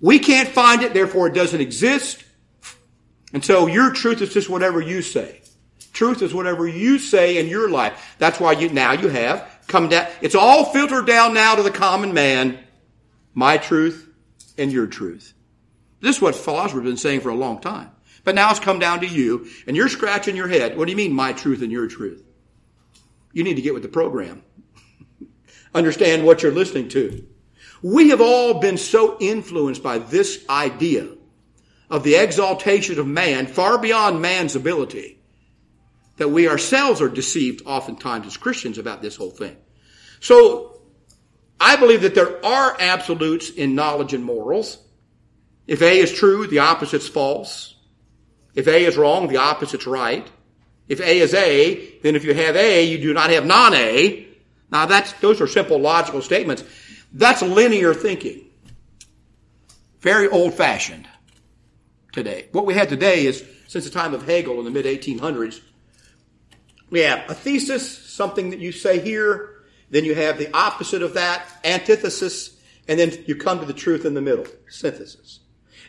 [0.00, 2.24] We can't find it, therefore it doesn't exist.
[3.32, 5.40] And so your truth is just whatever you say.
[5.92, 8.14] Truth is whatever you say in your life.
[8.18, 10.06] That's why you, now you have come down.
[10.20, 12.58] It's all filtered down now to the common man.
[13.34, 14.08] My truth
[14.58, 15.32] and your truth.
[16.00, 17.90] This is what philosophers have been saying for a long time.
[18.24, 20.76] But now it's come down to you, and you're scratching your head.
[20.76, 22.22] What do you mean, my truth and your truth?
[23.32, 24.42] You need to get with the program.
[25.74, 27.26] Understand what you're listening to.
[27.82, 31.08] We have all been so influenced by this idea
[31.88, 35.18] of the exaltation of man far beyond man's ability
[36.18, 39.56] that we ourselves are deceived oftentimes as Christians about this whole thing.
[40.20, 40.82] So
[41.58, 44.78] I believe that there are absolutes in knowledge and morals.
[45.66, 47.74] If A is true, the opposite's false.
[48.54, 50.28] If A is wrong, the opposite's right.
[50.88, 54.26] If A is A, then if you have A, you do not have non-A.
[54.70, 56.64] Now that's, those are simple logical statements.
[57.12, 58.46] That's linear thinking.
[60.00, 61.06] Very old fashioned
[62.12, 62.48] today.
[62.52, 65.60] What we had today is, since the time of Hegel in the mid 1800s,
[66.90, 71.14] we have a thesis, something that you say here, then you have the opposite of
[71.14, 72.56] that, antithesis,
[72.88, 75.39] and then you come to the truth in the middle, synthesis.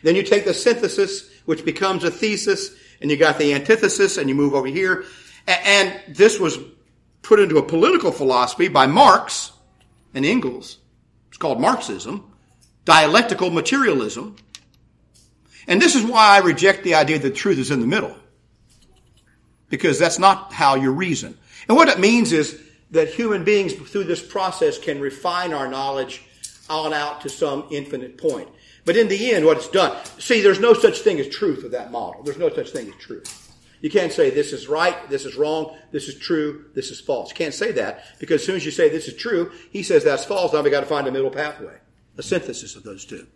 [0.02, 4.28] Then you take the synthesis, which becomes a thesis, and you got the antithesis, and
[4.28, 5.04] you move over here.
[5.46, 6.58] And this was
[7.22, 9.52] put into a political philosophy by Marx
[10.14, 10.78] and Engels.
[11.28, 12.30] It's called Marxism,
[12.84, 14.36] dialectical materialism.
[15.66, 18.16] And this is why I reject the idea that truth is in the middle.
[19.68, 21.38] Because that's not how you reason.
[21.68, 26.22] And what it means is that human beings through this process can refine our knowledge
[26.68, 28.48] on out to some infinite point.
[28.84, 31.72] But in the end, what it's done, see, there's no such thing as truth with
[31.72, 32.22] that model.
[32.22, 33.38] There's no such thing as truth.
[33.80, 37.30] You can't say this is right, this is wrong, this is true, this is false.
[37.30, 40.04] You can't say that because as soon as you say this is true, he says
[40.04, 40.52] that's false.
[40.52, 41.78] Now we got to find a middle pathway,
[42.16, 43.26] a synthesis of those two.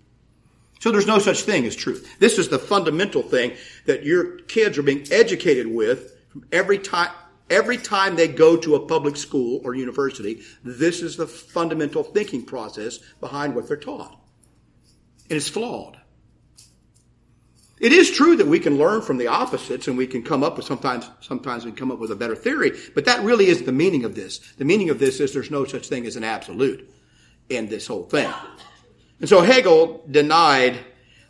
[0.79, 2.17] So there's no such thing as truth.
[2.21, 3.55] This is the fundamental thing
[3.87, 6.15] that your kids are being educated with
[6.53, 7.11] every time,
[7.51, 10.43] every time they go to a public school or university.
[10.63, 14.17] This is the fundamental thinking process behind what they're taught.
[15.29, 15.99] And it's flawed.
[17.79, 20.57] It is true that we can learn from the opposites and we can come up
[20.57, 23.73] with sometimes, sometimes we come up with a better theory, but that really is the
[23.73, 24.39] meaning of this.
[24.57, 26.91] The meaning of this is there's no such thing as an absolute
[27.51, 28.33] in this whole thing.
[29.21, 30.79] And so Hegel denied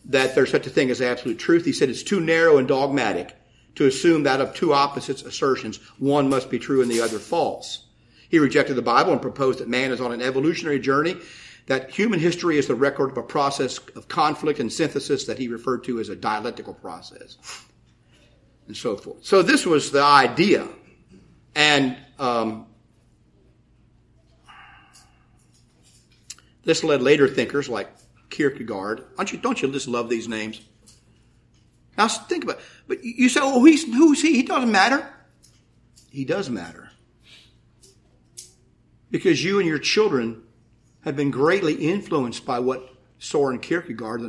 [0.07, 1.65] that there's such a thing as absolute truth.
[1.65, 3.35] He said it's too narrow and dogmatic
[3.75, 7.87] to assume that of two opposites assertions, one must be true and the other false.
[8.29, 11.17] He rejected the Bible and proposed that man is on an evolutionary journey
[11.67, 15.49] that human history is the record of a process of conflict and synthesis that he
[15.49, 17.37] referred to as a dialectical process,
[18.67, 19.25] and so forth.
[19.25, 20.69] So this was the idea,
[21.55, 22.67] and um,
[26.65, 27.89] this led later thinkers like
[28.31, 29.05] Kierkegaard.
[29.17, 30.61] Don't you, don't you just love these names?
[31.99, 32.65] Now think about it.
[32.87, 34.35] But you say, oh, he's, who's he?
[34.35, 35.09] He doesn't matter.
[36.11, 36.91] He does matter.
[39.11, 40.43] Because you and your children
[41.07, 44.23] have been greatly influenced by what Soren Kierkegaard,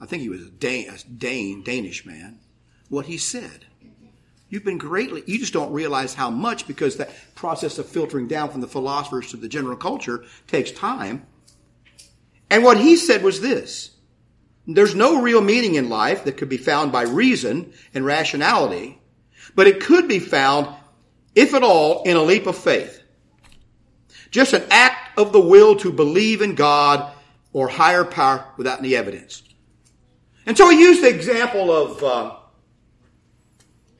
[0.00, 2.38] I think he was a Dane, a Dane, Danish man,
[2.90, 3.64] what he said.
[4.50, 8.50] You've been greatly, you just don't realize how much because that process of filtering down
[8.50, 11.26] from the philosophers to the general culture takes time.
[12.50, 13.90] And what he said was this.
[14.66, 19.00] There's no real meaning in life that could be found by reason and rationality,
[19.54, 20.68] but it could be found,
[21.34, 23.02] if at all, in a leap of faith.
[24.30, 27.12] Just an act of the will to believe in God
[27.52, 29.42] or higher power without any evidence.
[30.46, 32.36] And so he used the example of uh,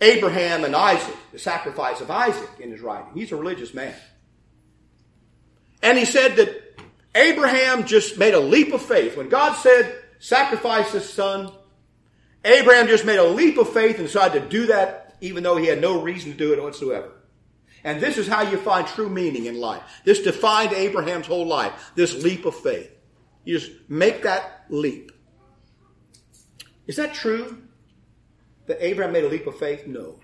[0.01, 3.11] Abraham and Isaac, the sacrifice of Isaac in his writing.
[3.15, 3.95] He's a religious man.
[5.83, 6.81] And he said that
[7.15, 9.17] Abraham just made a leap of faith.
[9.17, 11.53] When God said, sacrifice his son,
[12.45, 15.67] Abraham just made a leap of faith and decided to do that even though he
[15.67, 17.11] had no reason to do it whatsoever.
[17.89, 19.83] And this is how you find true meaning in life.
[20.05, 22.95] This defined Abraham's whole life, this leap of faith.
[23.45, 25.11] You just make that leap.
[26.87, 27.63] Is that true?
[28.67, 29.87] That Abraham made a leap of faith?
[29.87, 30.21] No.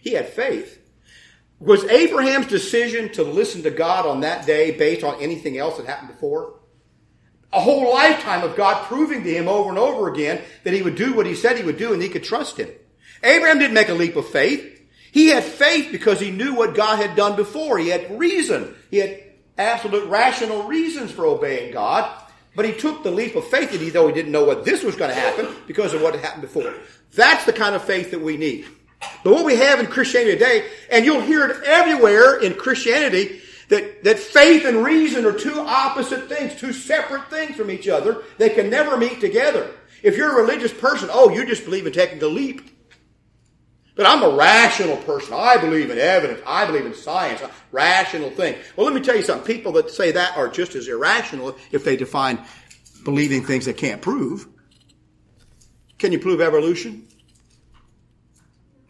[0.00, 0.80] He had faith.
[1.60, 5.84] Was Abraham's decision to listen to God on that day based on anything else that
[5.84, 6.58] happened before?
[7.52, 10.96] A whole lifetime of God proving to him over and over again that he would
[10.96, 12.70] do what he said he would do and he could trust him.
[13.22, 14.73] Abraham didn't make a leap of faith.
[15.14, 17.78] He had faith because he knew what God had done before.
[17.78, 18.74] He had reason.
[18.90, 19.22] He had
[19.56, 22.10] absolute rational reasons for obeying God.
[22.56, 24.82] But he took the leap of faith, that he, though he didn't know what this
[24.82, 26.74] was going to happen because of what had happened before.
[27.14, 28.66] That's the kind of faith that we need.
[29.22, 34.02] But what we have in Christianity today, and you'll hear it everywhere in Christianity, that,
[34.02, 38.24] that faith and reason are two opposite things, two separate things from each other.
[38.38, 39.70] They can never meet together.
[40.02, 42.72] If you're a religious person, oh, you just believe in taking the leap.
[43.96, 45.34] But I'm a rational person.
[45.34, 46.40] I believe in evidence.
[46.46, 47.40] I believe in science.
[47.42, 48.56] A rational thing.
[48.76, 49.46] Well, let me tell you something.
[49.46, 52.44] People that say that are just as irrational if they define
[53.04, 54.48] believing things they can't prove.
[55.98, 57.06] Can you prove evolution?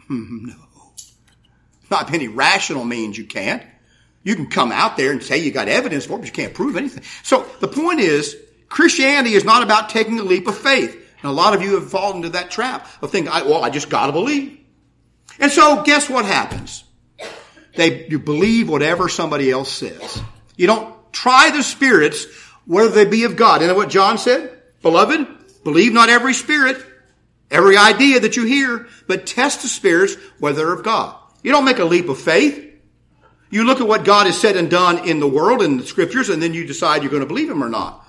[0.07, 0.55] Hmm, no.
[1.90, 3.62] Not any rational means you can't.
[4.22, 6.55] You can come out there and say you got evidence for it, but you can't
[6.55, 7.05] prove anything.
[7.22, 8.36] So the point is,
[8.70, 10.94] Christianity is not about taking a leap of faith.
[11.22, 13.90] And a lot of you have fallen into that trap of thinking, well, I just
[13.90, 14.63] gotta believe.
[15.38, 16.84] And so guess what happens?
[17.76, 20.22] They, you believe whatever somebody else says.
[20.56, 22.26] You don't try the spirits,
[22.66, 23.60] whether they be of God.
[23.60, 24.62] You know what John said?
[24.82, 25.26] Beloved,
[25.64, 26.84] believe not every spirit,
[27.50, 31.16] every idea that you hear, but test the spirits whether they're of God.
[31.42, 32.72] You don't make a leap of faith.
[33.50, 36.28] You look at what God has said and done in the world and the scriptures,
[36.28, 38.06] and then you decide you're going to believe him or not.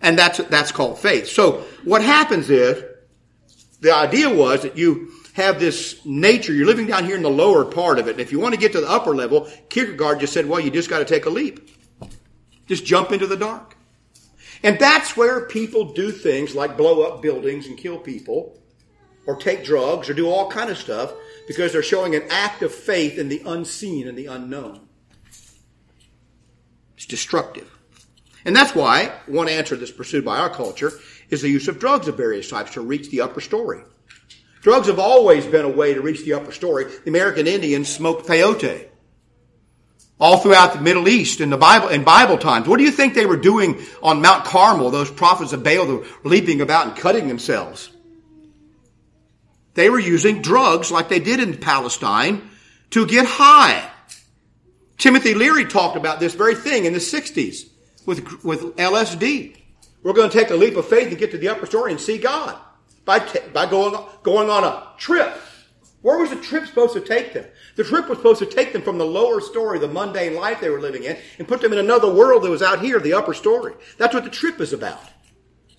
[0.00, 1.28] And that's, that's called faith.
[1.28, 2.82] So what happens is,
[3.80, 6.52] the idea was that you have this nature.
[6.52, 8.12] You're living down here in the lower part of it.
[8.12, 10.70] And if you want to get to the upper level, Kierkegaard just said, well, you
[10.70, 11.70] just got to take a leap.
[12.66, 13.76] Just jump into the dark.
[14.62, 18.58] And that's where people do things like blow up buildings and kill people
[19.26, 21.12] or take drugs or do all kind of stuff
[21.46, 24.80] because they're showing an act of faith in the unseen and the unknown.
[26.96, 27.68] It's destructive.
[28.44, 30.92] And that's why one answer that's pursued by our culture
[31.30, 33.82] is the use of drugs of various types to reach the upper story.
[34.62, 36.84] Drugs have always been a way to reach the upper story.
[36.84, 38.86] The American Indians smoked peyote
[40.20, 42.68] all throughout the Middle East in the Bible, in Bible times.
[42.68, 46.04] What do you think they were doing on Mount Carmel, those prophets of Baal were
[46.22, 47.90] leaping about and cutting themselves?
[49.74, 52.48] They were using drugs like they did in Palestine
[52.90, 53.90] to get high.
[54.96, 57.68] Timothy Leary talked about this very thing in the 60s
[58.06, 59.56] with, with LSD.
[60.04, 62.00] We're going to take a leap of faith and get to the upper story and
[62.00, 62.56] see God
[63.04, 65.36] by, t- by going, going on a trip.
[66.02, 67.46] Where was the trip supposed to take them?
[67.76, 70.68] The trip was supposed to take them from the lower story, the mundane life they
[70.68, 73.34] were living in, and put them in another world that was out here, the upper
[73.34, 73.74] story.
[73.98, 75.00] That's what the trip is about.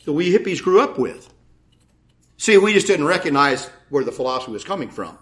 [0.05, 1.33] The we hippies grew up with.
[2.37, 5.17] See, we just didn't recognize where the philosophy was coming from.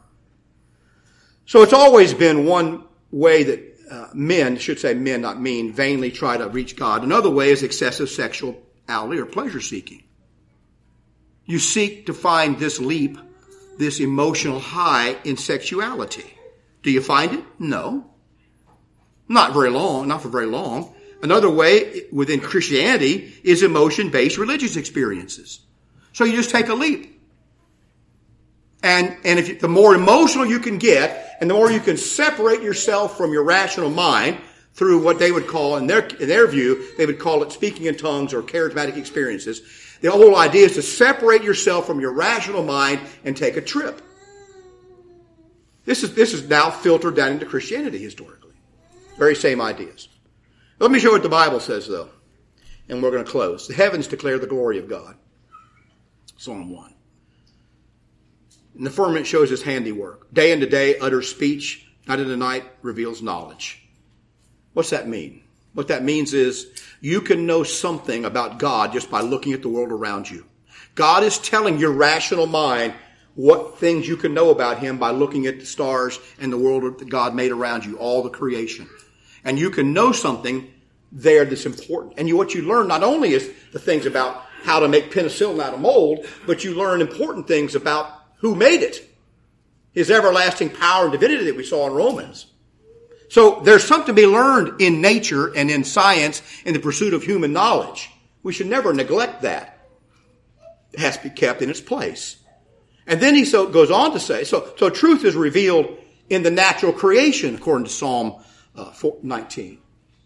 [1.45, 6.11] So it's always been one way that uh, men, should say men, not mean, vainly
[6.11, 7.03] try to reach God.
[7.03, 10.03] Another way is excessive sexuality or pleasure seeking.
[11.51, 13.17] You seek to find this leap,
[13.77, 16.33] this emotional high in sexuality.
[16.81, 17.43] Do you find it?
[17.59, 18.09] No.
[19.27, 20.95] Not very long, not for very long.
[21.21, 25.59] Another way within Christianity is emotion-based religious experiences.
[26.13, 27.19] So you just take a leap.
[28.81, 31.97] And, and if you, the more emotional you can get, and the more you can
[31.97, 34.37] separate yourself from your rational mind
[34.73, 37.87] through what they would call, in their, in their view, they would call it speaking
[37.87, 39.61] in tongues or charismatic experiences.
[40.01, 44.01] The whole idea is to separate yourself from your rational mind and take a trip.
[45.85, 48.53] This is, this is now filtered down into Christianity historically.
[49.17, 50.07] Very same ideas.
[50.79, 52.09] Let me show what the Bible says though.
[52.89, 53.67] And we're going to close.
[53.67, 55.15] The heavens declare the glory of God.
[56.37, 56.93] Psalm 1.
[58.77, 60.33] And the firmament shows his handiwork.
[60.33, 61.87] Day into day utters speech.
[62.07, 63.87] Night into night reveals knowledge.
[64.73, 65.43] What's that mean?
[65.73, 66.67] What that means is
[66.99, 70.45] you can know something about God just by looking at the world around you.
[70.95, 72.93] God is telling your rational mind
[73.35, 76.99] what things you can know about him by looking at the stars and the world
[76.99, 78.89] that God made around you, all the creation.
[79.43, 80.69] And you can know something
[81.11, 82.15] there that's important.
[82.17, 85.61] And you, what you learn not only is the things about how to make penicillin
[85.61, 89.07] out of mold, but you learn important things about who made it.
[89.93, 92.45] His everlasting power and divinity that we saw in Romans.
[93.31, 97.23] So there's something to be learned in nature and in science in the pursuit of
[97.23, 98.09] human knowledge.
[98.43, 99.87] We should never neglect that.
[100.91, 102.35] It has to be kept in its place.
[103.07, 105.97] And then he so goes on to say, so, so truth is revealed
[106.29, 108.43] in the natural creation, according to Psalm
[108.75, 108.91] uh,
[109.23, 109.77] 19,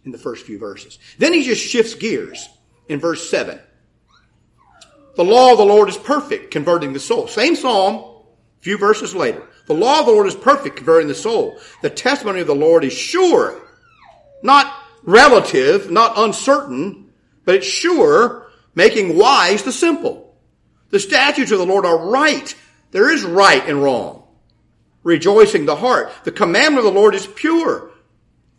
[0.05, 0.97] in the first few verses.
[1.19, 2.49] Then he just shifts gears
[2.89, 3.59] in verse 7.
[5.15, 7.27] The law of the Lord is perfect, converting the soul.
[7.27, 9.43] Same psalm, a few verses later.
[9.65, 11.59] The law of the Lord is perfect, converting the soul.
[11.81, 13.59] The testimony of the Lord is sure,
[14.43, 14.71] not
[15.03, 17.11] relative, not uncertain,
[17.45, 20.35] but it's sure, making wise the simple.
[20.89, 22.55] The statutes of the Lord are right,
[22.91, 24.23] there is right and wrong.
[25.03, 26.11] Rejoicing the heart.
[26.23, 27.91] The commandment of the Lord is pure,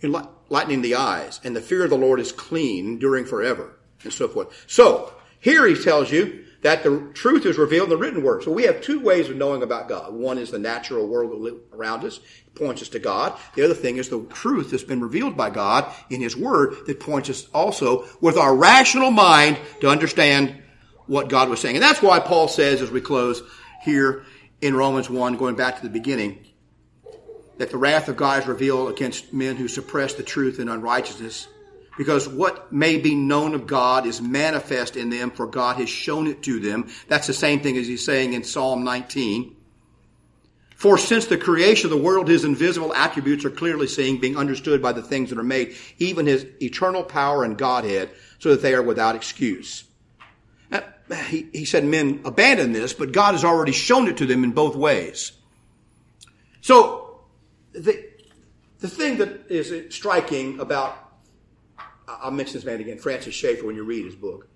[0.03, 1.41] enlightening the eyes.
[1.43, 4.65] And the fear of the Lord is clean, enduring forever, and so forth.
[4.69, 8.43] So, here he tells you that the truth is revealed in the written word.
[8.43, 10.15] So we have two ways of knowing about God.
[10.15, 12.21] One is the natural world around us,
[12.55, 13.39] points us to God.
[13.55, 17.01] The other thing is the truth that's been revealed by God in His Word that
[17.01, 20.63] points us also with our rational mind to understand
[21.07, 21.77] what God was saying.
[21.77, 23.43] And that's why Paul says as we close,
[23.83, 24.25] here
[24.61, 26.45] in Romans 1, going back to the beginning,
[27.59, 31.49] that the wrath of God is revealed against men who suppress the truth in unrighteousness,
[31.97, 36.26] because what may be known of God is manifest in them, for God has shown
[36.26, 36.88] it to them.
[37.09, 39.55] That's the same thing as he's saying in Psalm 19.
[40.76, 44.82] For since the creation of the world, his invisible attributes are clearly seen, being understood
[44.82, 48.74] by the things that are made, even his eternal power and Godhead, so that they
[48.74, 49.84] are without excuse
[51.28, 54.53] he, he said men abandon this, but God has already shown it to them in
[54.53, 55.32] both ways.
[56.61, 57.20] So,
[57.72, 58.09] the,
[58.80, 61.06] the thing that is striking about,
[62.09, 64.49] I'll mention this man again, Francis Schaeffer, when you read his book.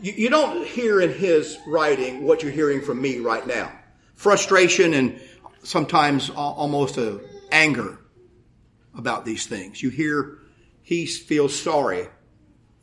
[0.00, 3.72] You, you don't hear in his writing what you're hearing from me right now.
[4.14, 5.20] Frustration and
[5.62, 7.98] sometimes almost a anger
[8.96, 9.82] about these things.
[9.82, 10.38] You hear
[10.82, 12.08] he feels sorry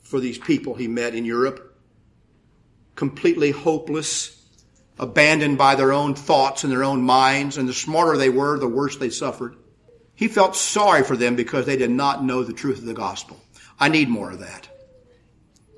[0.02, 1.78] for these people he met in Europe.
[2.96, 4.44] Completely hopeless,
[4.98, 8.68] abandoned by their own thoughts and their own minds, and the smarter they were, the
[8.68, 9.56] worse they suffered.
[10.16, 13.40] He felt sorry for them because they did not know the truth of the gospel.
[13.80, 14.68] I need more of that.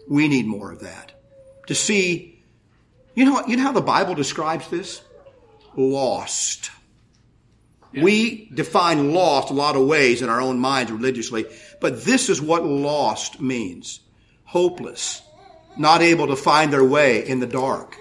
[0.10, 1.14] We need more of that.
[1.68, 2.44] To see,
[3.16, 5.02] you know, you know how the Bible describes this?
[5.76, 6.72] Lost.
[7.94, 8.04] Yeah.
[8.04, 11.46] We define lost a lot of ways in our own minds religiously,
[11.80, 14.00] but this is what lost means
[14.46, 15.22] hopeless,
[15.78, 17.98] not able to find their way in the dark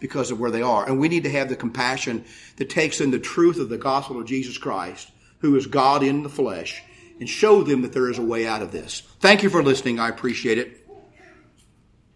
[0.00, 0.86] because of where they are.
[0.86, 2.24] And we need to have the compassion
[2.56, 5.10] that takes in the truth of the gospel of Jesus Christ,
[5.44, 6.82] who is God in the flesh
[7.20, 9.02] and show them that there is a way out of this.
[9.20, 10.00] Thank you for listening.
[10.00, 10.88] I appreciate it.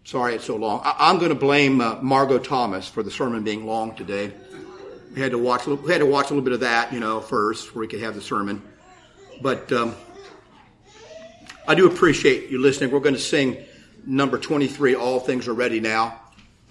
[0.03, 0.81] Sorry it's so long.
[0.83, 4.33] I, am going to blame uh, Margot Thomas for the sermon being long today.
[5.13, 5.67] We had to watch.
[5.67, 8.01] We had to watch a little bit of that, you know, first before we could
[8.01, 8.63] have the sermon.
[9.43, 9.95] But um,
[11.67, 12.89] I do appreciate you listening.
[12.89, 13.63] We're going to sing
[14.07, 14.95] number 23.
[14.95, 16.19] All things are ready now,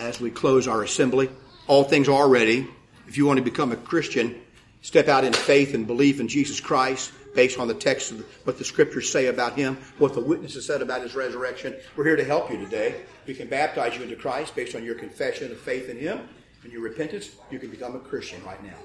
[0.00, 1.30] as we close our assembly.
[1.68, 2.66] All things are ready.
[3.06, 4.34] If you want to become a Christian,
[4.82, 8.58] step out in faith and belief in Jesus Christ based on the text of what
[8.58, 11.76] the scriptures say about him, what the witnesses said about his resurrection.
[11.96, 13.02] We're here to help you today.
[13.26, 16.28] We can baptize you into Christ based on your confession of faith in him
[16.64, 17.30] and your repentance.
[17.50, 18.76] You can become a Christian right now.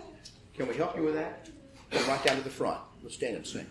[0.56, 1.50] Can we help you with that?
[1.92, 2.80] Come right down to the front.
[3.02, 3.66] Let's stand and sing.